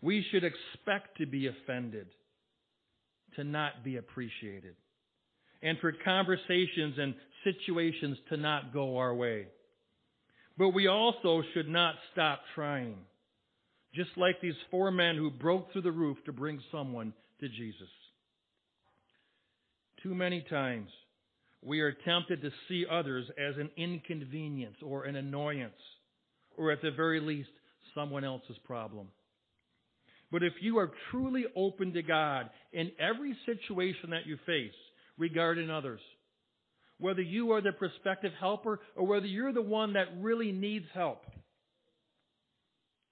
We 0.00 0.24
should 0.30 0.44
expect 0.44 1.18
to 1.18 1.26
be 1.26 1.48
offended, 1.48 2.06
to 3.36 3.44
not 3.44 3.84
be 3.84 3.96
appreciated, 3.96 4.76
and 5.62 5.78
for 5.78 5.92
conversations 6.04 6.94
and 6.98 7.14
situations 7.44 8.16
to 8.28 8.36
not 8.36 8.72
go 8.72 8.98
our 8.98 9.14
way. 9.14 9.46
But 10.56 10.70
we 10.70 10.86
also 10.86 11.42
should 11.54 11.68
not 11.68 11.94
stop 12.12 12.40
trying, 12.54 12.96
just 13.94 14.10
like 14.16 14.40
these 14.40 14.54
four 14.70 14.90
men 14.90 15.16
who 15.16 15.30
broke 15.30 15.72
through 15.72 15.82
the 15.82 15.92
roof 15.92 16.18
to 16.26 16.32
bring 16.32 16.60
someone 16.70 17.12
to 17.40 17.48
Jesus. 17.48 17.88
Too 20.02 20.14
many 20.14 20.44
times, 20.48 20.90
we 21.62 21.80
are 21.80 21.92
tempted 21.92 22.40
to 22.42 22.50
see 22.68 22.86
others 22.90 23.26
as 23.38 23.56
an 23.56 23.70
inconvenience 23.76 24.76
or 24.82 25.04
an 25.04 25.16
annoyance 25.16 25.72
or 26.58 26.70
at 26.72 26.82
the 26.82 26.90
very 26.90 27.20
least, 27.20 27.48
someone 27.94 28.24
else's 28.24 28.58
problem. 28.64 29.08
But 30.30 30.42
if 30.42 30.52
you 30.60 30.78
are 30.78 30.90
truly 31.10 31.44
open 31.56 31.92
to 31.94 32.02
God 32.02 32.50
in 32.72 32.90
every 33.00 33.34
situation 33.46 34.10
that 34.10 34.26
you 34.26 34.36
face 34.44 34.72
regarding 35.16 35.70
others, 35.70 36.00
whether 36.98 37.22
you 37.22 37.52
are 37.52 37.62
the 37.62 37.72
prospective 37.72 38.32
helper 38.38 38.80
or 38.96 39.06
whether 39.06 39.26
you're 39.26 39.52
the 39.52 39.62
one 39.62 39.94
that 39.94 40.08
really 40.20 40.52
needs 40.52 40.84
help, 40.92 41.22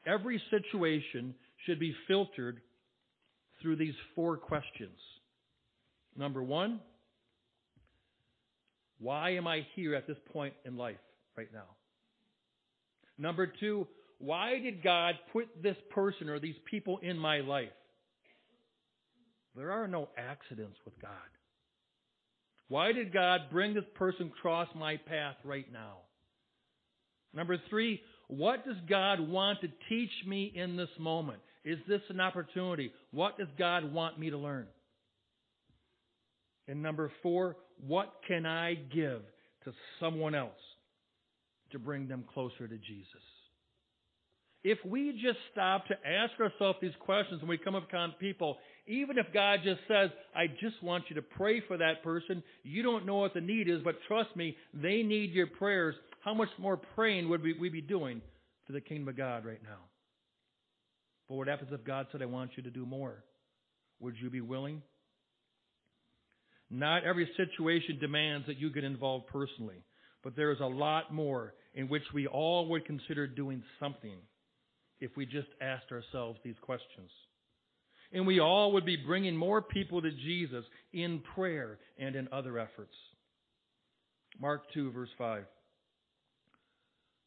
every 0.07 0.43
situation 0.51 1.35
should 1.65 1.79
be 1.81 1.95
filtered 2.07 2.61
through 3.63 3.77
these 3.77 3.95
four 4.15 4.37
questions. 4.37 4.99
Number 6.17 6.43
one, 6.43 6.81
why 8.99 9.31
am 9.31 9.47
I 9.47 9.67
here 9.75 9.95
at 9.95 10.07
this 10.07 10.17
point 10.33 10.55
in 10.65 10.77
life 10.77 10.97
right 11.37 11.53
now? 11.53 11.67
Number 13.19 13.47
two, 13.61 13.87
why 14.19 14.59
did 14.59 14.83
God 14.83 15.15
put 15.33 15.49
this 15.63 15.77
person 15.91 16.29
or 16.29 16.39
these 16.39 16.57
people 16.71 16.99
in 17.03 17.19
my 17.19 17.41
life? 17.41 17.69
There 19.55 19.73
are 19.73 19.89
no 19.89 20.09
accidents 20.17 20.77
with 20.85 21.01
God. 21.01 21.11
Why 22.69 22.93
did 22.93 23.13
God 23.13 23.43
bring 23.51 23.75
this 23.75 23.85
person 23.95 24.33
across 24.37 24.69
my 24.75 24.97
path 24.97 25.37
right 25.45 25.71
now? 25.73 25.99
Number 27.33 27.59
three, 27.71 28.01
what 28.29 28.65
does 28.65 28.77
God 28.89 29.21
want 29.21 29.61
to 29.61 29.69
teach 29.89 30.11
me 30.27 30.53
in 30.55 30.77
this 30.77 30.89
moment? 30.99 31.41
Is 31.65 31.79
this 31.89 32.01
an 32.09 32.21
opportunity? 32.21 32.93
What 33.13 33.39
does 33.39 33.49
God 33.59 33.93
want 33.93 34.19
me 34.19 34.31
to 34.31 34.39
learn? 34.39 34.67
And 36.69 36.83
number 36.83 37.11
four, 37.23 37.57
what 37.87 38.13
can 38.27 38.47
I 38.47 38.75
give 38.75 39.23
to 39.65 39.73
someone 40.01 40.35
else 40.35 40.53
to 41.73 41.79
bring 41.79 42.09
them 42.09 42.25
closer 42.33 42.69
to 42.69 42.77
Jesus? 42.77 43.23
If 44.65 44.79
we 44.85 45.13
just 45.13 45.39
stop 45.53 45.87
to 45.87 45.95
ask 45.95 46.41
ourselves 46.41 46.79
these 46.83 46.91
questions 46.99 47.41
when 47.41 47.49
we 47.49 47.59
come 47.59 47.77
upon 47.77 48.15
people, 48.19 48.57
even 48.89 49.17
if 49.17 49.27
God 49.33 49.61
just 49.63 49.81
says, 49.87 50.11
I 50.35 50.49
just 50.49 50.83
want 50.83 51.05
you 51.09 51.17
to 51.17 51.23
pray 51.23 51.61
for 51.69 51.77
that 51.77 52.03
person, 52.03 52.43
you 52.65 52.83
don't 52.83 53.07
know 53.07 53.17
what 53.17 53.35
the 53.35 53.41
need 53.41 53.69
is, 53.69 53.81
but 53.85 53.95
trust 54.09 54.35
me, 54.35 54.57
they 54.75 55.03
need 55.05 55.31
your 55.31 55.47
prayers. 55.47 55.95
How 56.25 56.35
much 56.35 56.49
more 56.59 56.77
praying 56.77 57.29
would 57.29 57.43
we 57.43 57.69
be 57.69 57.81
doing 57.81 58.21
for 58.67 58.73
the 58.73 58.81
kingdom 58.81 59.09
of 59.09 59.17
God 59.17 59.45
right 59.45 59.63
now? 59.63 59.79
But 61.29 61.37
what 61.37 61.47
happens 61.47 61.71
if 61.73 61.85
God 61.85 62.07
said, 62.11 62.23
I 62.23 62.27
want 62.27 62.53
you 62.57 62.65
to 62.65 62.71
do 62.71 62.85
more? 62.85 63.23
Would 64.01 64.17
you 64.21 64.31
be 64.31 64.41
willing? 64.41 64.83
Not 66.71 67.05
every 67.05 67.31
situation 67.37 67.99
demands 68.01 68.49
that 68.49 68.59
you 68.59 68.73
get 68.73 68.83
involved 68.83 69.29
personally, 69.29 69.85
but 70.23 70.37
there 70.37 70.51
is 70.51 70.61
a 70.61 70.67
lot 70.67 71.13
more 71.13 71.55
in 71.75 71.89
which 71.89 72.03
we 72.15 72.27
all 72.27 72.69
would 72.69 72.85
consider 72.85 73.27
doing 73.27 73.63
something 73.79 74.19
if 75.01 75.11
we 75.17 75.27
just 75.27 75.49
asked 75.61 75.93
ourselves 75.93 76.39
these 76.43 76.57
questions. 76.63 77.11
And 78.13 78.27
we 78.27 78.41
all 78.41 78.73
would 78.73 78.87
be 78.87 78.97
bringing 78.97 79.37
more 79.37 79.61
people 79.61 80.01
to 80.01 80.11
Jesus 80.11 80.65
in 80.93 81.23
prayer 81.35 81.79
and 81.99 82.17
in 82.17 82.29
other 82.33 82.59
efforts. 82.59 82.95
Mark 84.41 84.63
2, 84.75 84.93
verse 84.93 85.09
5. 85.19 85.45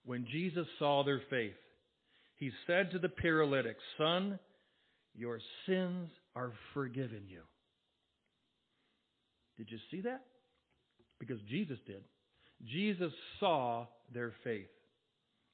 When 0.05 0.25
Jesus 0.31 0.65
saw 0.79 1.03
their 1.03 1.21
faith, 1.29 1.53
he 2.35 2.51
said 2.65 2.91
to 2.91 2.99
the 2.99 3.09
paralytic, 3.09 3.75
Son, 3.97 4.39
your 5.15 5.39
sins 5.65 6.09
are 6.35 6.53
forgiven 6.73 7.23
you. 7.27 7.41
Did 9.57 9.67
you 9.69 9.77
see 9.91 10.01
that? 10.01 10.21
Because 11.19 11.39
Jesus 11.49 11.77
did. 11.85 12.01
Jesus 12.65 13.11
saw 13.39 13.85
their 14.13 14.33
faith. 14.43 14.67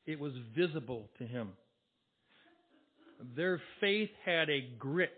It 0.05 0.19
was 0.19 0.33
visible 0.55 1.09
to 1.19 1.25
him. 1.25 1.49
Their 3.35 3.61
faith 3.79 4.09
had 4.25 4.49
a 4.49 4.67
grit, 4.77 5.17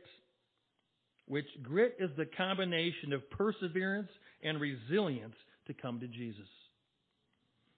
which 1.28 1.48
grit 1.64 1.96
is 2.00 2.10
the 2.18 2.28
combination 2.38 3.14
of 3.14 3.30
perseverance 3.32 4.10
and 4.44 4.62
resilience 4.62 5.36
to 5.68 5.74
come 5.74 6.00
to 6.00 6.08
Jesus. 6.08 6.48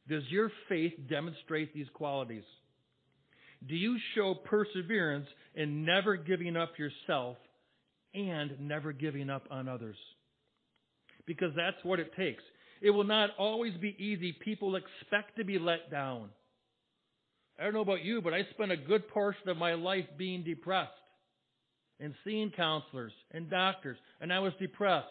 Does 0.08 0.24
your 0.30 0.52
faith 0.68 0.94
demonstrate 1.10 1.74
these 1.74 1.88
qualities? 1.94 2.44
Do 3.68 3.76
you 3.76 3.98
show 4.16 4.36
perseverance 4.36 5.28
in 5.56 5.86
never 5.86 6.16
giving 6.16 6.58
up 6.58 6.74
yourself 6.78 7.38
and 8.14 8.60
never 8.60 8.92
giving 8.92 9.30
up 9.30 9.44
on 9.52 9.68
others? 9.68 9.98
because 11.30 11.52
that's 11.56 11.78
what 11.84 12.00
it 12.00 12.12
takes. 12.18 12.42
It 12.82 12.92
will 12.92 13.04
not 13.04 13.32
always 13.38 13.74
be 13.78 13.96
easy. 13.98 14.34
People 14.34 14.76
expect 14.76 15.38
to 15.38 15.44
be 15.44 15.60
let 15.60 15.92
down. 15.92 16.30
I 17.60 17.64
don't 17.64 17.74
know 17.74 17.82
about 17.82 18.04
you, 18.04 18.22
but 18.22 18.34
I 18.34 18.44
spent 18.52 18.72
a 18.72 18.78
good 18.78 19.08
portion 19.10 19.50
of 19.50 19.58
my 19.58 19.74
life 19.74 20.06
being 20.18 20.44
depressed 20.44 20.92
and 22.00 22.14
seeing 22.24 22.52
counselors 22.52 23.12
and 23.32 23.50
doctors, 23.50 23.98
and 24.22 24.32
I 24.32 24.40
was 24.40 24.54
depressed 24.60 25.08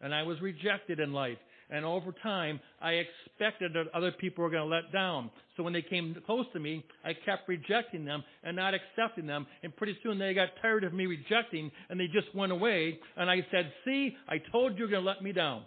and 0.00 0.14
I 0.14 0.22
was 0.22 0.40
rejected 0.40 1.00
in 1.00 1.12
life. 1.12 1.38
And 1.70 1.84
over 1.84 2.14
time, 2.22 2.60
I 2.80 2.92
expected 2.92 3.74
that 3.74 3.94
other 3.94 4.12
people 4.12 4.42
were 4.42 4.50
going 4.50 4.68
to 4.68 4.74
let 4.74 4.90
down. 4.90 5.30
So 5.56 5.62
when 5.62 5.74
they 5.74 5.82
came 5.82 6.16
close 6.24 6.46
to 6.54 6.60
me, 6.60 6.84
I 7.04 7.12
kept 7.12 7.46
rejecting 7.46 8.06
them 8.06 8.24
and 8.42 8.56
not 8.56 8.72
accepting 8.74 9.26
them. 9.26 9.46
And 9.62 9.76
pretty 9.76 9.98
soon 10.02 10.18
they 10.18 10.32
got 10.32 10.48
tired 10.62 10.84
of 10.84 10.94
me 10.94 11.04
rejecting 11.06 11.70
and 11.90 12.00
they 12.00 12.06
just 12.06 12.34
went 12.34 12.52
away. 12.52 12.98
And 13.16 13.28
I 13.28 13.46
said, 13.50 13.70
see, 13.84 14.16
I 14.28 14.38
told 14.50 14.72
you 14.72 14.78
you're 14.78 14.88
going 14.88 15.02
to 15.02 15.08
let 15.08 15.22
me 15.22 15.32
down. 15.32 15.64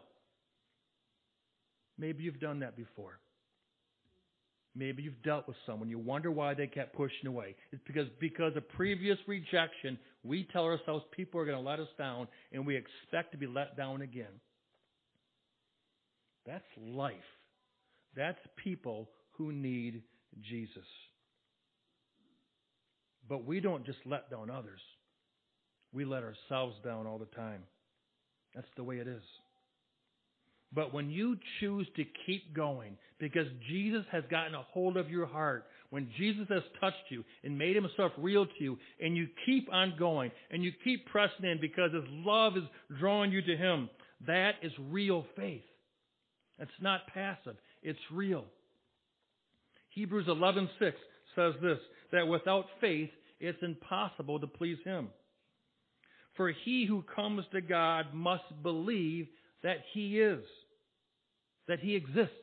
Maybe 2.01 2.24
you've 2.24 2.39
done 2.39 2.62
that 2.62 2.75
before. 2.75 3.20
Maybe 4.75 5.03
you've 5.03 5.22
dealt 5.22 5.48
with 5.48 5.57
someone. 5.68 5.87
You 5.87 6.00
wonder 6.00 6.31
why 6.31 6.55
they 6.55 6.66
kept 6.66 6.96
pushing 6.96 7.27
away. 7.27 7.55
It's 7.72 7.81
because 7.85 8.07
because 8.20 8.55
of 8.55 8.68
previous 8.70 9.20
rejection, 9.27 10.00
we 10.24 10.48
tell 10.51 10.64
ourselves 10.64 11.05
people 11.11 11.40
are 11.40 11.46
going 11.46 11.61
to 11.61 11.70
let 11.70 11.79
us 11.79 11.90
down, 12.00 12.27
and 12.51 12.66
we 12.66 12.75
expect 12.75 13.33
to 13.33 13.37
be 13.37 13.46
let 13.46 13.77
down 13.77 14.01
again. 14.01 14.33
That's 16.48 16.66
life. 16.75 17.14
That's 18.16 18.40
people 18.64 19.09
who 19.37 19.51
need 19.51 20.01
Jesus. 20.42 20.87
But 23.29 23.46
we 23.46 23.59
don't 23.59 23.85
just 23.85 24.00
let 24.05 24.31
down 24.31 24.50
others. 24.50 24.81
We 25.94 26.05
let 26.05 26.24
ourselves 26.24 26.75
down 26.83 27.05
all 27.05 27.20
the 27.20 27.25
time. 27.25 27.61
That's 28.55 28.68
the 28.75 28.83
way 28.83 28.98
it 28.98 29.07
is. 29.07 29.22
But 30.74 30.94
when 30.94 31.10
you 31.10 31.38
choose 31.60 31.88
to 31.98 32.05
keep 32.25 32.55
going, 32.55 32.98
because 33.20 33.48
Jesus 33.70 34.05
has 34.12 34.24
gotten 34.31 34.55
a 34.55 34.62
hold 34.62 34.96
of 34.96 35.10
your 35.10 35.25
heart, 35.25 35.66
when 35.90 36.10
Jesus 36.18 36.48
has 36.50 36.64
touched 36.79 37.03
you 37.10 37.25
and 37.44 37.57
made 37.57 37.75
himself 37.75 38.14
real 38.18 38.46
to 38.46 38.64
you, 38.64 38.77
and 39.01 39.18
you 39.18 39.27
keep 39.46 39.72
on 39.72 39.96
going, 40.00 40.31
and 40.50 40.64
you 40.64 40.72
keep 40.84 41.05
pressing 41.07 41.46
in 41.46 41.60
because 41.60 41.92
his 41.94 42.05
love 42.10 42.55
is 42.55 42.64
drawing 43.00 43.31
you 43.31 43.42
to 43.42 43.57
him, 43.57 43.90
that 44.25 44.55
is 44.62 44.72
real 44.90 45.25
faith. 45.36 45.64
It's 46.57 46.72
not 46.79 47.07
passive, 47.14 47.57
it's 47.84 48.00
real. 48.12 48.46
Hebrews 49.90 50.27
11:6 50.27 50.94
says 51.36 51.53
this 51.62 51.79
that 52.12 52.27
without 52.27 52.66
faith 52.79 53.10
it's 53.40 53.62
impossible 53.62 54.40
to 54.40 54.48
please 54.48 54.77
him. 54.86 55.10
For 56.36 56.51
he 56.51 56.86
who 56.86 57.03
comes 57.14 57.44
to 57.51 57.62
God 57.62 58.14
must 58.14 58.64
believe 58.64 59.27
that 59.64 59.84
he 59.94 60.20
is, 60.20 60.44
that 61.72 61.79
he 61.79 61.96
exists. 61.96 62.36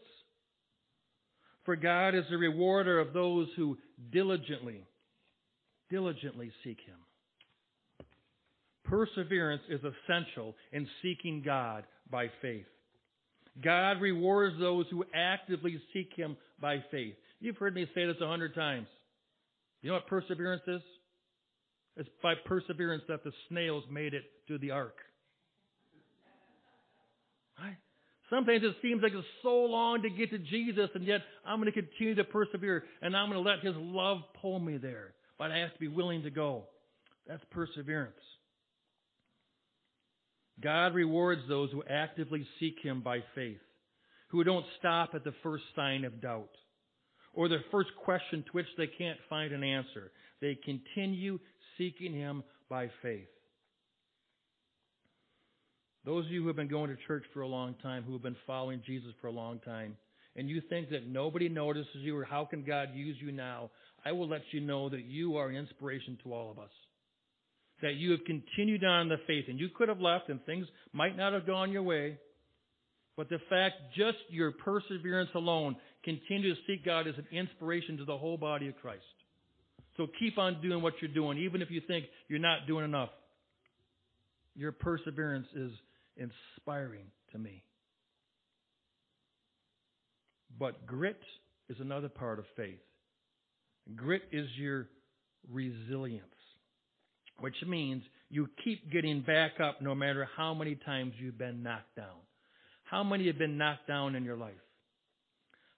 For 1.64 1.76
God 1.76 2.14
is 2.14 2.24
the 2.30 2.38
rewarder 2.38 2.98
of 2.98 3.12
those 3.12 3.46
who 3.56 3.76
diligently, 4.10 4.86
diligently 5.90 6.50
seek 6.64 6.78
him. 6.86 6.96
Perseverance 8.84 9.60
is 9.68 9.80
essential 9.80 10.54
in 10.72 10.88
seeking 11.02 11.42
God 11.44 11.84
by 12.10 12.28
faith. 12.40 12.64
God 13.62 14.00
rewards 14.00 14.58
those 14.58 14.86
who 14.90 15.04
actively 15.14 15.78
seek 15.92 16.10
Him 16.16 16.38
by 16.58 16.82
faith. 16.90 17.14
You've 17.38 17.58
heard 17.58 17.74
me 17.74 17.86
say 17.94 18.06
this 18.06 18.16
a 18.22 18.26
hundred 18.26 18.54
times. 18.54 18.86
You 19.82 19.88
know 19.90 19.94
what 19.96 20.06
perseverance 20.06 20.62
is? 20.66 20.80
It's 21.96 22.08
by 22.22 22.32
perseverance 22.46 23.02
that 23.08 23.24
the 23.24 23.32
snails 23.50 23.84
made 23.90 24.14
it 24.14 24.22
to 24.46 24.56
the 24.56 24.70
ark. 24.70 24.96
Right? 27.60 27.76
Sometimes 28.30 28.62
it 28.62 28.76
seems 28.82 29.02
like 29.02 29.12
it's 29.14 29.26
so 29.42 29.54
long 29.64 30.02
to 30.02 30.10
get 30.10 30.30
to 30.30 30.38
Jesus, 30.38 30.90
and 30.94 31.04
yet 31.04 31.22
I'm 31.46 31.60
going 31.60 31.72
to 31.72 31.82
continue 31.82 32.14
to 32.16 32.24
persevere, 32.24 32.84
and 33.00 33.16
I'm 33.16 33.30
going 33.30 33.42
to 33.42 33.48
let 33.48 33.64
His 33.64 33.74
love 33.76 34.18
pull 34.40 34.60
me 34.60 34.76
there. 34.76 35.14
But 35.38 35.50
I 35.50 35.58
have 35.58 35.72
to 35.72 35.80
be 35.80 35.88
willing 35.88 36.22
to 36.24 36.30
go. 36.30 36.64
That's 37.26 37.42
perseverance. 37.50 38.14
God 40.60 40.94
rewards 40.94 41.42
those 41.48 41.70
who 41.70 41.82
actively 41.88 42.46
seek 42.58 42.76
Him 42.82 43.00
by 43.02 43.20
faith, 43.34 43.60
who 44.28 44.44
don't 44.44 44.66
stop 44.78 45.10
at 45.14 45.24
the 45.24 45.34
first 45.42 45.64
sign 45.74 46.04
of 46.04 46.20
doubt 46.20 46.50
or 47.32 47.48
the 47.48 47.58
first 47.70 47.90
question 48.04 48.42
to 48.42 48.50
which 48.52 48.66
they 48.76 48.88
can't 48.88 49.18
find 49.30 49.52
an 49.52 49.62
answer. 49.62 50.10
They 50.40 50.58
continue 50.64 51.38
seeking 51.76 52.12
Him 52.12 52.42
by 52.68 52.90
faith. 53.00 53.28
Those 56.08 56.24
of 56.24 56.32
you 56.32 56.40
who 56.40 56.46
have 56.46 56.56
been 56.56 56.68
going 56.68 56.88
to 56.88 56.96
church 57.06 57.24
for 57.34 57.42
a 57.42 57.46
long 57.46 57.74
time, 57.82 58.02
who 58.02 58.14
have 58.14 58.22
been 58.22 58.34
following 58.46 58.80
Jesus 58.86 59.12
for 59.20 59.26
a 59.26 59.30
long 59.30 59.58
time, 59.58 59.94
and 60.36 60.48
you 60.48 60.62
think 60.70 60.88
that 60.88 61.06
nobody 61.06 61.50
notices 61.50 61.96
you 61.96 62.16
or 62.16 62.24
how 62.24 62.46
can 62.46 62.64
God 62.64 62.88
use 62.94 63.18
you 63.20 63.30
now, 63.30 63.68
I 64.06 64.12
will 64.12 64.26
let 64.26 64.40
you 64.52 64.62
know 64.62 64.88
that 64.88 65.04
you 65.04 65.36
are 65.36 65.48
an 65.48 65.56
inspiration 65.56 66.16
to 66.24 66.32
all 66.32 66.50
of 66.50 66.58
us 66.58 66.70
that 67.82 67.94
you 67.94 68.10
have 68.12 68.20
continued 68.24 68.82
on 68.84 69.08
the 69.08 69.18
faith. 69.26 69.44
And 69.48 69.58
you 69.60 69.68
could 69.68 69.88
have 69.88 70.00
left 70.00 70.30
and 70.30 70.44
things 70.44 70.66
might 70.92 71.16
not 71.16 71.32
have 71.32 71.46
gone 71.46 71.70
your 71.70 71.82
way. 71.82 72.18
But 73.16 73.28
the 73.28 73.38
fact 73.50 73.74
just 73.96 74.18
your 74.30 74.52
perseverance 74.52 75.30
alone, 75.34 75.76
continue 76.04 76.54
to 76.54 76.60
seek 76.66 76.84
God 76.84 77.06
as 77.06 77.14
an 77.18 77.26
inspiration 77.30 77.98
to 77.98 78.04
the 78.04 78.16
whole 78.16 78.36
body 78.36 78.68
of 78.68 78.76
Christ. 78.80 79.04
So 79.96 80.06
keep 80.18 80.38
on 80.38 80.62
doing 80.62 80.82
what 80.82 80.94
you're 81.00 81.12
doing, 81.12 81.38
even 81.38 81.60
if 81.60 81.70
you 81.70 81.80
think 81.86 82.06
you're 82.28 82.38
not 82.38 82.66
doing 82.66 82.84
enough. 82.84 83.10
Your 84.54 84.72
perseverance 84.72 85.46
is 85.54 85.70
inspiring 86.18 87.06
to 87.32 87.38
me. 87.38 87.62
But 90.58 90.86
grit 90.86 91.20
is 91.68 91.76
another 91.80 92.08
part 92.08 92.38
of 92.38 92.44
faith. 92.56 92.80
Grit 93.96 94.22
is 94.32 94.48
your 94.56 94.88
resilience 95.50 96.24
which 97.40 97.54
means 97.66 98.02
you 98.30 98.48
keep 98.64 98.90
getting 98.90 99.22
back 99.22 99.60
up 99.62 99.80
no 99.80 99.94
matter 99.94 100.28
how 100.36 100.54
many 100.54 100.74
times 100.74 101.12
you've 101.18 101.38
been 101.38 101.62
knocked 101.62 101.96
down. 101.96 102.18
How 102.84 103.04
many 103.04 103.26
have 103.26 103.38
been 103.38 103.58
knocked 103.58 103.86
down 103.86 104.14
in 104.14 104.24
your 104.24 104.36
life? 104.36 104.54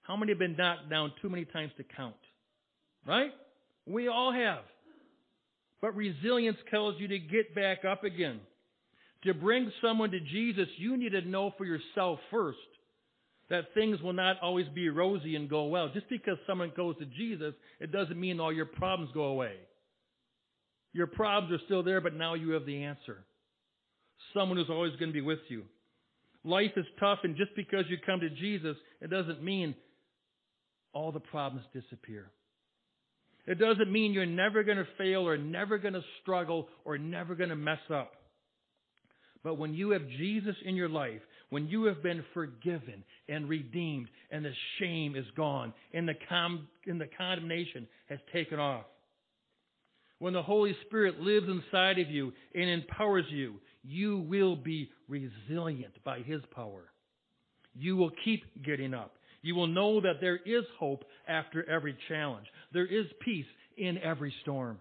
How 0.01 0.15
many 0.15 0.31
have 0.31 0.39
been 0.39 0.55
knocked 0.57 0.89
down 0.89 1.11
too 1.21 1.29
many 1.29 1.45
times 1.45 1.71
to 1.77 1.83
count? 1.95 2.15
Right? 3.07 3.31
We 3.85 4.07
all 4.07 4.31
have. 4.33 4.63
But 5.81 5.95
resilience 5.95 6.57
tells 6.69 6.99
you 6.99 7.07
to 7.07 7.19
get 7.19 7.55
back 7.55 7.85
up 7.85 8.03
again, 8.03 8.39
To 9.23 9.33
bring 9.33 9.71
someone 9.81 10.11
to 10.11 10.19
Jesus, 10.19 10.67
you 10.77 10.97
need 10.97 11.11
to 11.11 11.21
know 11.21 11.53
for 11.57 11.65
yourself 11.65 12.19
first 12.31 12.57
that 13.49 13.73
things 13.73 14.01
will 14.01 14.13
not 14.13 14.37
always 14.41 14.67
be 14.73 14.89
rosy 14.89 15.35
and 15.35 15.49
go 15.49 15.65
well. 15.65 15.89
Just 15.93 16.09
because 16.09 16.37
someone 16.47 16.71
goes 16.75 16.97
to 16.97 17.05
Jesus, 17.05 17.53
it 17.79 17.91
doesn't 17.91 18.19
mean 18.19 18.39
all 18.39 18.51
your 18.51 18.65
problems 18.65 19.11
go 19.13 19.25
away. 19.25 19.55
Your 20.93 21.07
problems 21.07 21.53
are 21.53 21.65
still 21.65 21.83
there, 21.83 22.01
but 22.01 22.15
now 22.15 22.33
you 22.33 22.51
have 22.51 22.65
the 22.65 22.83
answer. 22.83 23.23
Someone 24.33 24.57
who's 24.57 24.69
always 24.69 24.95
going 24.97 25.09
to 25.09 25.13
be 25.13 25.21
with 25.21 25.39
you. 25.49 25.63
Life 26.43 26.71
is 26.75 26.85
tough, 26.99 27.19
and 27.23 27.35
just 27.35 27.55
because 27.55 27.85
you 27.89 27.97
come 28.03 28.21
to 28.21 28.29
Jesus, 28.29 28.75
it 29.01 29.09
doesn't 29.09 29.43
mean 29.43 29.75
all 30.93 31.11
the 31.11 31.19
problems 31.19 31.65
disappear. 31.73 32.31
It 33.45 33.59
doesn't 33.59 33.91
mean 33.91 34.13
you're 34.13 34.25
never 34.25 34.63
going 34.63 34.77
to 34.77 34.87
fail 34.97 35.27
or 35.27 35.37
never 35.37 35.77
going 35.77 35.93
to 35.93 36.03
struggle 36.21 36.67
or 36.85 36.97
never 36.97 37.35
going 37.35 37.49
to 37.49 37.55
mess 37.55 37.79
up. 37.93 38.13
But 39.43 39.57
when 39.57 39.73
you 39.73 39.91
have 39.91 40.07
Jesus 40.07 40.55
in 40.65 40.75
your 40.75 40.89
life, 40.89 41.21
when 41.49 41.67
you 41.67 41.85
have 41.85 42.03
been 42.03 42.23
forgiven 42.33 43.03
and 43.27 43.49
redeemed 43.49 44.07
and 44.29 44.45
the 44.45 44.53
shame 44.79 45.15
is 45.15 45.25
gone 45.35 45.73
and 45.93 46.07
the, 46.07 46.15
com- 46.29 46.67
and 46.85 47.01
the 47.01 47.09
condemnation 47.17 47.87
has 48.07 48.19
taken 48.31 48.59
off, 48.59 48.85
when 50.19 50.33
the 50.33 50.43
Holy 50.43 50.75
Spirit 50.85 51.19
lives 51.19 51.47
inside 51.49 51.97
of 51.97 52.09
you 52.09 52.31
and 52.53 52.69
empowers 52.69 53.25
you, 53.29 53.55
you 53.83 54.19
will 54.19 54.55
be 54.55 54.91
resilient 55.07 55.93
by 56.03 56.19
His 56.19 56.41
power. 56.53 56.83
You 57.73 57.95
will 57.97 58.11
keep 58.23 58.43
getting 58.63 58.93
up. 58.93 59.15
You 59.41 59.55
will 59.55 59.67
know 59.67 59.99
that 60.01 60.21
there 60.21 60.37
is 60.37 60.63
hope 60.79 61.03
after 61.27 61.67
every 61.67 61.97
challenge. 62.07 62.45
There 62.71 62.85
is 62.85 63.07
peace 63.25 63.47
in 63.77 63.97
every 63.97 64.33
storm. 64.43 64.79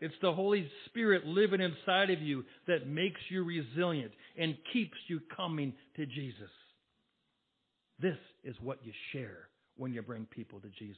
It's 0.00 0.14
the 0.20 0.32
Holy 0.32 0.68
Spirit 0.86 1.24
living 1.26 1.60
inside 1.60 2.10
of 2.10 2.20
you 2.20 2.44
that 2.66 2.86
makes 2.86 3.20
you 3.30 3.44
resilient 3.44 4.12
and 4.38 4.56
keeps 4.72 4.96
you 5.08 5.20
coming 5.34 5.72
to 5.96 6.04
Jesus. 6.04 6.50
This 8.00 8.18
is 8.44 8.54
what 8.60 8.84
you 8.84 8.92
share 9.12 9.48
when 9.76 9.92
you 9.92 10.02
bring 10.02 10.26
people 10.26 10.60
to 10.60 10.68
Jesus. 10.78 10.96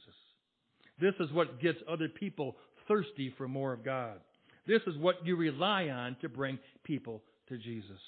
This 0.99 1.13
is 1.21 1.31
what 1.31 1.61
gets 1.61 1.77
other 1.89 2.09
people 2.09 2.57
thirsty 2.87 3.33
for 3.37 3.47
more 3.47 3.71
of 3.71 3.85
God. 3.85 4.19
This 4.67 4.81
is 4.85 4.97
what 4.97 5.25
you 5.25 5.37
rely 5.37 5.87
on 5.87 6.17
to 6.21 6.27
bring 6.27 6.59
people 6.83 7.21
to 7.47 7.57
Jesus. 7.57 8.01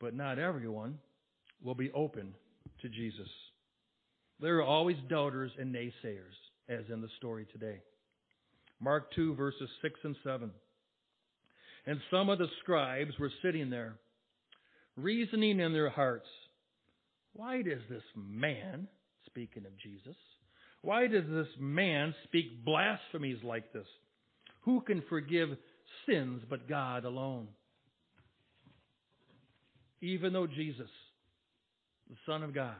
But 0.00 0.14
not 0.14 0.40
everyone 0.40 0.98
will 1.62 1.76
be 1.76 1.92
open 1.92 2.34
to 2.82 2.88
Jesus. 2.88 3.28
There 4.40 4.58
are 4.58 4.64
always 4.64 4.96
doubters 5.08 5.52
and 5.58 5.72
naysayers, 5.72 6.34
as 6.68 6.84
in 6.92 7.00
the 7.00 7.08
story 7.18 7.46
today. 7.52 7.80
Mark 8.80 9.12
2, 9.14 9.34
verses 9.34 9.68
6 9.82 10.00
and 10.04 10.16
7. 10.24 10.50
And 11.86 12.00
some 12.10 12.28
of 12.28 12.38
the 12.38 12.48
scribes 12.62 13.12
were 13.18 13.30
sitting 13.42 13.70
there, 13.70 13.96
reasoning 14.96 15.60
in 15.60 15.72
their 15.72 15.90
hearts, 15.90 16.28
Why 17.32 17.62
does 17.62 17.82
this 17.88 18.02
man, 18.16 18.88
speaking 19.26 19.66
of 19.66 19.76
Jesus, 19.82 20.16
why 20.84 21.06
does 21.06 21.24
this 21.30 21.48
man 21.58 22.14
speak 22.24 22.62
blasphemies 22.62 23.42
like 23.42 23.72
this? 23.72 23.86
Who 24.62 24.82
can 24.82 25.02
forgive 25.08 25.48
sins 26.06 26.42
but 26.48 26.68
God 26.68 27.06
alone? 27.06 27.48
Even 30.02 30.34
though 30.34 30.46
Jesus, 30.46 30.90
the 32.10 32.16
Son 32.26 32.42
of 32.42 32.54
God, 32.54 32.76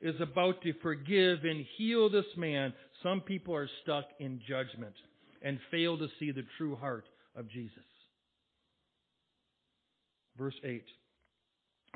is 0.00 0.20
about 0.20 0.60
to 0.62 0.72
forgive 0.82 1.44
and 1.44 1.64
heal 1.76 2.10
this 2.10 2.24
man, 2.36 2.72
some 3.02 3.20
people 3.20 3.54
are 3.54 3.68
stuck 3.82 4.04
in 4.18 4.40
judgment 4.46 4.94
and 5.42 5.58
fail 5.70 5.98
to 5.98 6.08
see 6.18 6.30
the 6.30 6.44
true 6.58 6.76
heart 6.76 7.06
of 7.36 7.48
Jesus. 7.50 7.84
Verse 10.36 10.54
8. 10.64 10.82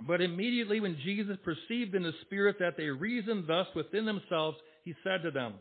But 0.06 0.20
immediately 0.20 0.80
when 0.80 0.96
Jesus 1.02 1.36
perceived 1.44 1.94
in 1.94 2.02
the 2.02 2.12
Spirit 2.22 2.56
that 2.60 2.76
they 2.76 2.84
reasoned 2.84 3.44
thus 3.48 3.66
within 3.74 4.04
themselves, 4.04 4.58
he 4.84 4.94
said 5.02 5.22
to 5.22 5.30
them, 5.30 5.54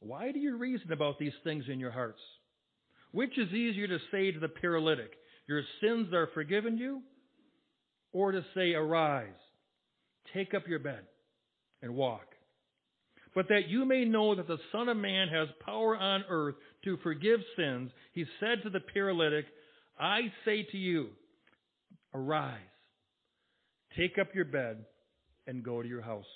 Why 0.00 0.32
do 0.32 0.38
you 0.38 0.56
reason 0.58 0.92
about 0.92 1.18
these 1.18 1.32
things 1.44 1.64
in 1.68 1.80
your 1.80 1.90
hearts? 1.90 2.20
Which 3.12 3.38
is 3.38 3.52
easier 3.52 3.88
to 3.88 3.98
say 4.10 4.32
to 4.32 4.40
the 4.40 4.48
paralytic, 4.48 5.12
Your 5.48 5.62
sins 5.80 6.12
are 6.12 6.28
forgiven 6.34 6.76
you? 6.76 7.02
Or 8.12 8.32
to 8.32 8.44
say, 8.54 8.74
Arise, 8.74 9.28
take 10.34 10.52
up 10.52 10.68
your 10.68 10.78
bed, 10.78 11.00
and 11.82 11.94
walk. 11.94 12.26
But 13.34 13.48
that 13.48 13.68
you 13.68 13.84
may 13.84 14.04
know 14.04 14.34
that 14.34 14.46
the 14.46 14.58
Son 14.70 14.88
of 14.88 14.96
Man 14.96 15.28
has 15.28 15.48
power 15.64 15.96
on 15.96 16.24
earth 16.28 16.54
to 16.84 16.98
forgive 16.98 17.40
sins, 17.56 17.90
he 18.12 18.24
said 18.40 18.62
to 18.62 18.70
the 18.70 18.80
paralytic, 18.80 19.46
I 19.98 20.32
say 20.44 20.66
to 20.70 20.76
you, 20.76 21.08
Arise, 22.14 22.58
take 23.96 24.18
up 24.20 24.28
your 24.34 24.44
bed, 24.44 24.84
and 25.46 25.64
go 25.64 25.82
to 25.82 25.88
your 25.88 26.02
house. 26.02 26.26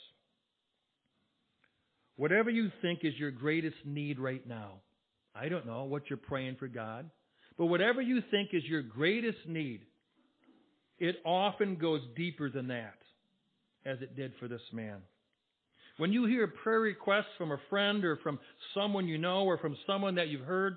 Whatever 2.17 2.49
you 2.51 2.71
think 2.81 3.01
is 3.03 3.13
your 3.19 3.31
greatest 3.31 3.77
need 3.85 4.19
right 4.19 4.47
now, 4.47 4.81
I 5.35 5.51
don't 5.51 5.67
know 5.67 5.85
what 5.85 6.09
you're 6.09 6.17
praying 6.17 6.57
for 6.59 6.67
God, 6.67 7.11
but 7.59 7.67
whatever 7.67 8.01
you 8.01 8.23
think 8.31 8.51
is 8.55 8.65
your 8.65 8.83
greatest 8.83 9.39
need, 9.47 9.83
it 10.99 11.17
often 11.27 11.77
goes 11.77 12.01
deeper 12.17 12.49
than 12.49 12.69
that, 12.69 12.97
as 13.85 13.99
it 14.01 14.17
did 14.17 14.33
for 14.41 14.49
this 14.49 14.63
man. 14.73 15.03
When 15.99 16.13
you 16.13 16.27
hear 16.27 16.47
prayer 16.47 16.81
requests 16.81 17.35
from 17.39 17.53
a 17.53 17.61
friend 17.71 18.05
or 18.05 18.17
from 18.17 18.39
someone 18.75 19.09
you 19.09 19.17
know 19.19 19.45
or 19.45 19.57
from 19.59 19.77
someone 19.87 20.17
that 20.17 20.29
you've 20.29 20.47
heard, 20.47 20.77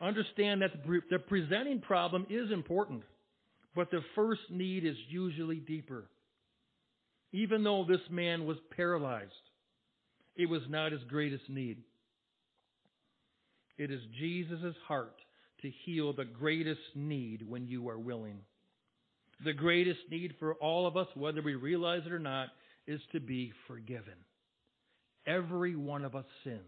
understand 0.00 0.62
that 0.62 0.70
the 1.10 1.18
presenting 1.18 1.80
problem 1.80 2.26
is 2.30 2.50
important, 2.50 3.02
but 3.76 3.90
the 3.90 4.00
first 4.14 4.40
need 4.50 4.84
is 4.86 4.96
usually 5.08 5.56
deeper. 5.56 6.08
Even 7.32 7.62
though 7.64 7.84
this 7.86 8.00
man 8.10 8.46
was 8.46 8.56
paralyzed, 8.76 9.30
it 10.36 10.48
was 10.48 10.62
not 10.68 10.92
his 10.92 11.02
greatest 11.08 11.48
need. 11.48 11.78
It 13.78 13.90
is 13.90 14.00
Jesus' 14.18 14.74
heart 14.86 15.14
to 15.60 15.70
heal 15.84 16.12
the 16.12 16.24
greatest 16.24 16.80
need 16.94 17.48
when 17.48 17.66
you 17.66 17.88
are 17.88 17.98
willing. 17.98 18.38
The 19.44 19.52
greatest 19.52 20.00
need 20.10 20.34
for 20.38 20.54
all 20.54 20.86
of 20.86 20.96
us, 20.96 21.08
whether 21.14 21.42
we 21.42 21.54
realize 21.54 22.02
it 22.06 22.12
or 22.12 22.18
not, 22.18 22.48
is 22.86 23.00
to 23.12 23.20
be 23.20 23.52
forgiven. 23.66 24.14
Every 25.26 25.76
one 25.76 26.04
of 26.04 26.14
us 26.14 26.24
sins. 26.44 26.60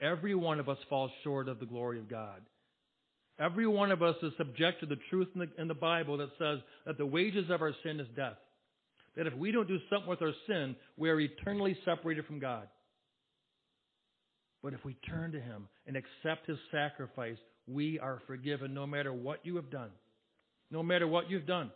Every 0.00 0.34
one 0.34 0.58
of 0.58 0.68
us 0.68 0.78
falls 0.88 1.10
short 1.22 1.48
of 1.48 1.60
the 1.60 1.66
glory 1.66 1.98
of 1.98 2.08
God. 2.08 2.42
Every 3.38 3.66
one 3.66 3.90
of 3.92 4.02
us 4.02 4.16
is 4.22 4.32
subject 4.36 4.80
to 4.80 4.86
the 4.86 4.98
truth 5.10 5.28
in 5.34 5.40
the, 5.40 5.48
in 5.60 5.68
the 5.68 5.74
Bible 5.74 6.18
that 6.18 6.30
says 6.38 6.58
that 6.86 6.98
the 6.98 7.06
wages 7.06 7.48
of 7.50 7.62
our 7.62 7.72
sin 7.82 8.00
is 8.00 8.08
death. 8.16 8.36
That 9.16 9.26
if 9.26 9.34
we 9.34 9.52
don't 9.52 9.68
do 9.68 9.78
something 9.90 10.08
with 10.08 10.22
our 10.22 10.32
sin, 10.46 10.74
we 10.96 11.10
are 11.10 11.20
eternally 11.20 11.76
separated 11.84 12.26
from 12.26 12.40
God. 12.40 12.66
But 14.62 14.74
if 14.74 14.84
we 14.84 14.94
turn 15.08 15.32
to 15.32 15.40
Him 15.40 15.68
and 15.86 15.96
accept 15.96 16.46
His 16.46 16.58
sacrifice, 16.70 17.36
we 17.66 17.98
are 17.98 18.22
forgiven 18.26 18.74
no 18.74 18.86
matter 18.86 19.12
what 19.12 19.44
you 19.44 19.56
have 19.56 19.70
done. 19.70 19.90
No 20.70 20.82
matter 20.82 21.06
what 21.06 21.30
you've 21.30 21.46
done. 21.46 21.70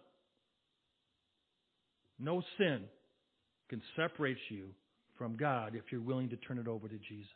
No 2.18 2.42
sin 2.58 2.84
can 3.68 3.82
separate 3.96 4.38
you 4.48 4.68
from 5.18 5.36
God 5.36 5.74
if 5.74 5.84
you're 5.90 6.00
willing 6.00 6.28
to 6.30 6.36
turn 6.36 6.58
it 6.58 6.68
over 6.68 6.88
to 6.88 6.98
Jesus. 7.08 7.30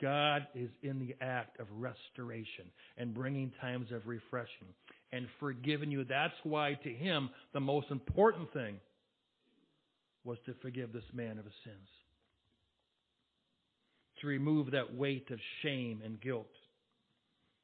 God 0.00 0.46
is 0.54 0.68
in 0.82 0.98
the 0.98 1.14
act 1.24 1.58
of 1.58 1.66
restoration 1.72 2.66
and 2.98 3.14
bringing 3.14 3.52
times 3.60 3.90
of 3.92 4.06
refreshing 4.06 4.68
and 5.12 5.26
forgiving 5.40 5.90
you. 5.90 6.04
That's 6.04 6.34
why 6.42 6.78
to 6.82 6.90
him 6.90 7.30
the 7.54 7.60
most 7.60 7.90
important 7.90 8.52
thing 8.52 8.76
was 10.24 10.38
to 10.46 10.54
forgive 10.60 10.92
this 10.92 11.04
man 11.14 11.38
of 11.38 11.44
his 11.44 11.54
sins 11.64 11.88
to 14.20 14.26
remove 14.26 14.70
that 14.70 14.94
weight 14.94 15.30
of 15.30 15.38
shame 15.62 16.00
and 16.04 16.20
guilt, 16.20 16.46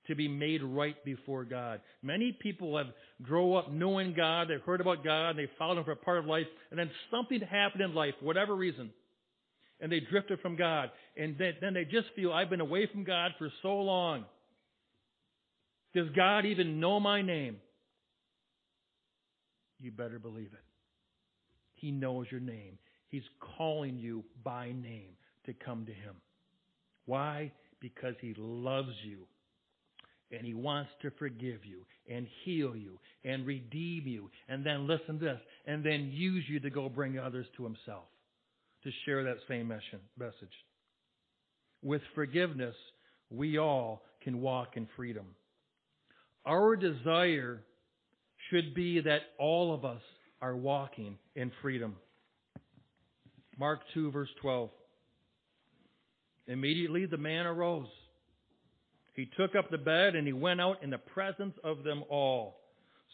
to 0.07 0.15
be 0.15 0.29
made 0.29 0.63
right 0.63 0.97
before 1.05 1.45
God. 1.45 1.81
Many 2.03 2.33
people 2.33 2.77
have 2.77 2.89
grow 3.23 3.55
up 3.55 3.71
knowing 3.71 4.15
God, 4.15 4.49
they've 4.49 4.61
heard 4.61 4.81
about 4.81 5.05
God, 5.05 5.37
they 5.37 5.49
followed 5.59 5.79
Him 5.79 5.85
for 5.85 5.93
a 5.93 5.97
part 5.97 6.19
of 6.19 6.27
life, 6.27 6.47
and 6.71 6.79
then 6.79 6.91
something 7.11 7.41
happened 7.41 7.83
in 7.83 7.95
life, 7.95 8.15
whatever 8.21 8.55
reason, 8.55 8.91
and 9.81 9.91
they 9.91 10.01
drifted 10.01 10.41
from 10.41 10.57
God, 10.57 10.91
and 11.17 11.37
then, 11.39 11.55
then 11.61 11.75
they 11.75 11.85
just 11.85 12.09
feel, 12.17 12.33
I've 12.33 12.51
been 12.51 12.61
away 12.61 12.89
from 12.93 13.05
God 13.05 13.33
for 13.39 13.51
so 13.63 13.77
long. 13.77 14.25
Does 15.95 16.09
God 16.17 16.47
even 16.47 16.81
know 16.81 16.99
my 17.01 17.23
name? 17.23 17.57
You 19.79 19.91
better 19.91 20.19
believe 20.19 20.53
it. 20.53 20.65
He 21.75 21.91
knows 21.91 22.27
your 22.31 22.41
name. 22.41 22.79
He's 23.09 23.23
calling 23.59 23.99
you 23.99 24.25
by 24.43 24.69
name 24.69 25.17
to 25.47 25.53
come 25.53 25.85
to 25.87 25.93
Him. 25.93 26.15
Why? 27.05 27.53
Because 27.81 28.15
He 28.21 28.35
loves 28.39 28.93
you. 29.05 29.27
And 30.33 30.47
He 30.47 30.55
wants 30.55 30.91
to 31.03 31.11
forgive 31.19 31.65
you 31.65 31.85
and 32.11 32.27
heal 32.45 32.75
you 32.75 32.99
and 33.25 33.47
redeem 33.47 34.07
you. 34.07 34.31
And 34.49 34.65
then 34.65 34.89
listen 34.89 35.19
to 35.19 35.25
this. 35.25 35.41
And 35.67 35.85
then 35.85 36.11
use 36.13 36.45
you 36.49 36.59
to 36.61 36.71
go 36.71 36.89
bring 36.89 37.19
others 37.19 37.47
to 37.57 37.65
Himself. 37.65 38.05
To 38.85 38.91
share 39.05 39.23
that 39.25 39.37
same 39.49 39.69
message. 39.69 40.55
With 41.83 42.03
forgiveness, 42.15 42.75
we 43.31 43.59
all 43.59 44.03
can 44.23 44.41
walk 44.41 44.77
in 44.77 44.89
freedom. 44.97 45.27
Our 46.45 46.75
desire 46.75 47.63
should 48.51 48.75
be 48.75 49.01
that 49.01 49.21
all 49.39 49.73
of 49.73 49.85
us 49.85 50.03
are 50.41 50.57
walking 50.57 51.19
in 51.37 51.53
freedom. 51.63 51.95
Mark 53.59 53.81
2, 53.95 54.11
verse 54.11 54.29
12. 54.41 54.71
Immediately 56.49 57.07
the 57.07 57.17
man 57.17 57.47
arose. 57.47 57.87
He 59.15 59.29
took 59.37 59.55
up 59.55 59.71
the 59.71 59.79
bed 59.79 60.15
and 60.17 60.27
he 60.27 60.33
went 60.33 60.61
out 60.61 60.83
in 60.83 60.91
the 60.91 60.99
presence 60.99 61.55
of 61.63 61.85
them 61.85 62.03
all, 62.09 62.61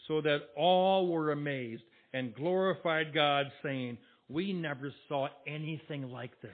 so 0.07 0.21
that 0.21 0.39
all 0.55 1.07
were 1.07 1.31
amazed 1.31 1.83
and 2.13 2.33
glorified 2.33 3.13
God, 3.13 3.47
saying, 3.63 3.97
We 4.29 4.53
never 4.53 4.93
saw 5.07 5.27
anything 5.45 6.09
like 6.09 6.39
this. 6.41 6.51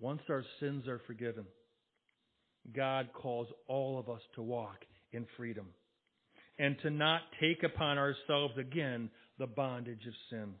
Once 0.00 0.22
our 0.28 0.44
sins 0.60 0.88
are 0.88 1.00
forgiven, 1.06 1.44
God 2.74 3.10
calls 3.12 3.48
all 3.68 3.98
of 3.98 4.08
us 4.08 4.20
to 4.34 4.42
walk 4.42 4.78
in 5.12 5.26
freedom 5.36 5.66
and 6.58 6.76
to 6.82 6.90
not 6.90 7.20
take 7.40 7.62
upon 7.62 7.98
ourselves 7.98 8.54
again 8.58 9.10
the 9.38 9.46
bondage 9.46 10.06
of 10.06 10.14
sin. 10.30 10.54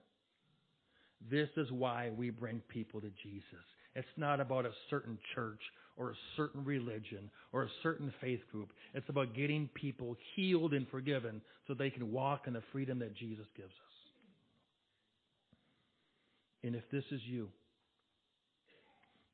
This 1.30 1.48
is 1.56 1.70
why 1.70 2.10
we 2.10 2.30
bring 2.30 2.60
people 2.68 3.00
to 3.00 3.10
Jesus. 3.22 3.44
It's 3.94 4.06
not 4.16 4.40
about 4.40 4.66
a 4.66 4.72
certain 4.90 5.18
church 5.34 5.60
or 5.96 6.10
a 6.10 6.14
certain 6.36 6.64
religion 6.64 7.30
or 7.52 7.62
a 7.62 7.68
certain 7.82 8.12
faith 8.20 8.40
group. 8.50 8.70
It's 8.94 9.08
about 9.08 9.34
getting 9.34 9.68
people 9.74 10.16
healed 10.34 10.74
and 10.74 10.88
forgiven 10.88 11.40
so 11.66 11.74
they 11.74 11.90
can 11.90 12.10
walk 12.10 12.46
in 12.46 12.54
the 12.54 12.62
freedom 12.72 12.98
that 12.98 13.14
Jesus 13.16 13.46
gives 13.56 13.68
us. 13.68 13.94
And 16.64 16.74
if 16.74 16.82
this 16.90 17.04
is 17.12 17.20
you, 17.26 17.48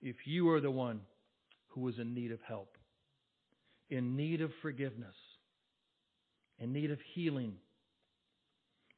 if 0.03 0.17
you 0.27 0.51
are 0.51 0.61
the 0.61 0.71
one 0.71 1.01
who 1.69 1.89
is 1.89 1.95
in 1.99 2.15
need 2.15 2.33
of 2.33 2.41
help, 2.47 2.77
in 3.89 4.17
need 4.17 4.41
of 4.41 4.51
forgiveness, 4.63 5.15
in 6.59 6.73
need 6.73 6.91
of 6.91 6.99
healing, 7.15 7.55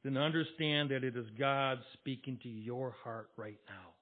then 0.03 0.17
understand 0.17 0.89
that 0.89 1.03
it 1.03 1.15
is 1.15 1.25
God 1.39 1.77
speaking 1.93 2.37
to 2.43 2.49
your 2.49 2.93
heart 3.03 3.29
right 3.37 3.59
now. 3.69 3.92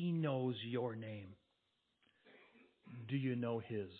He 0.00 0.12
knows 0.12 0.54
your 0.62 0.94
name. 0.94 1.34
Do 3.08 3.16
you 3.16 3.34
know 3.34 3.58
His? 3.58 3.90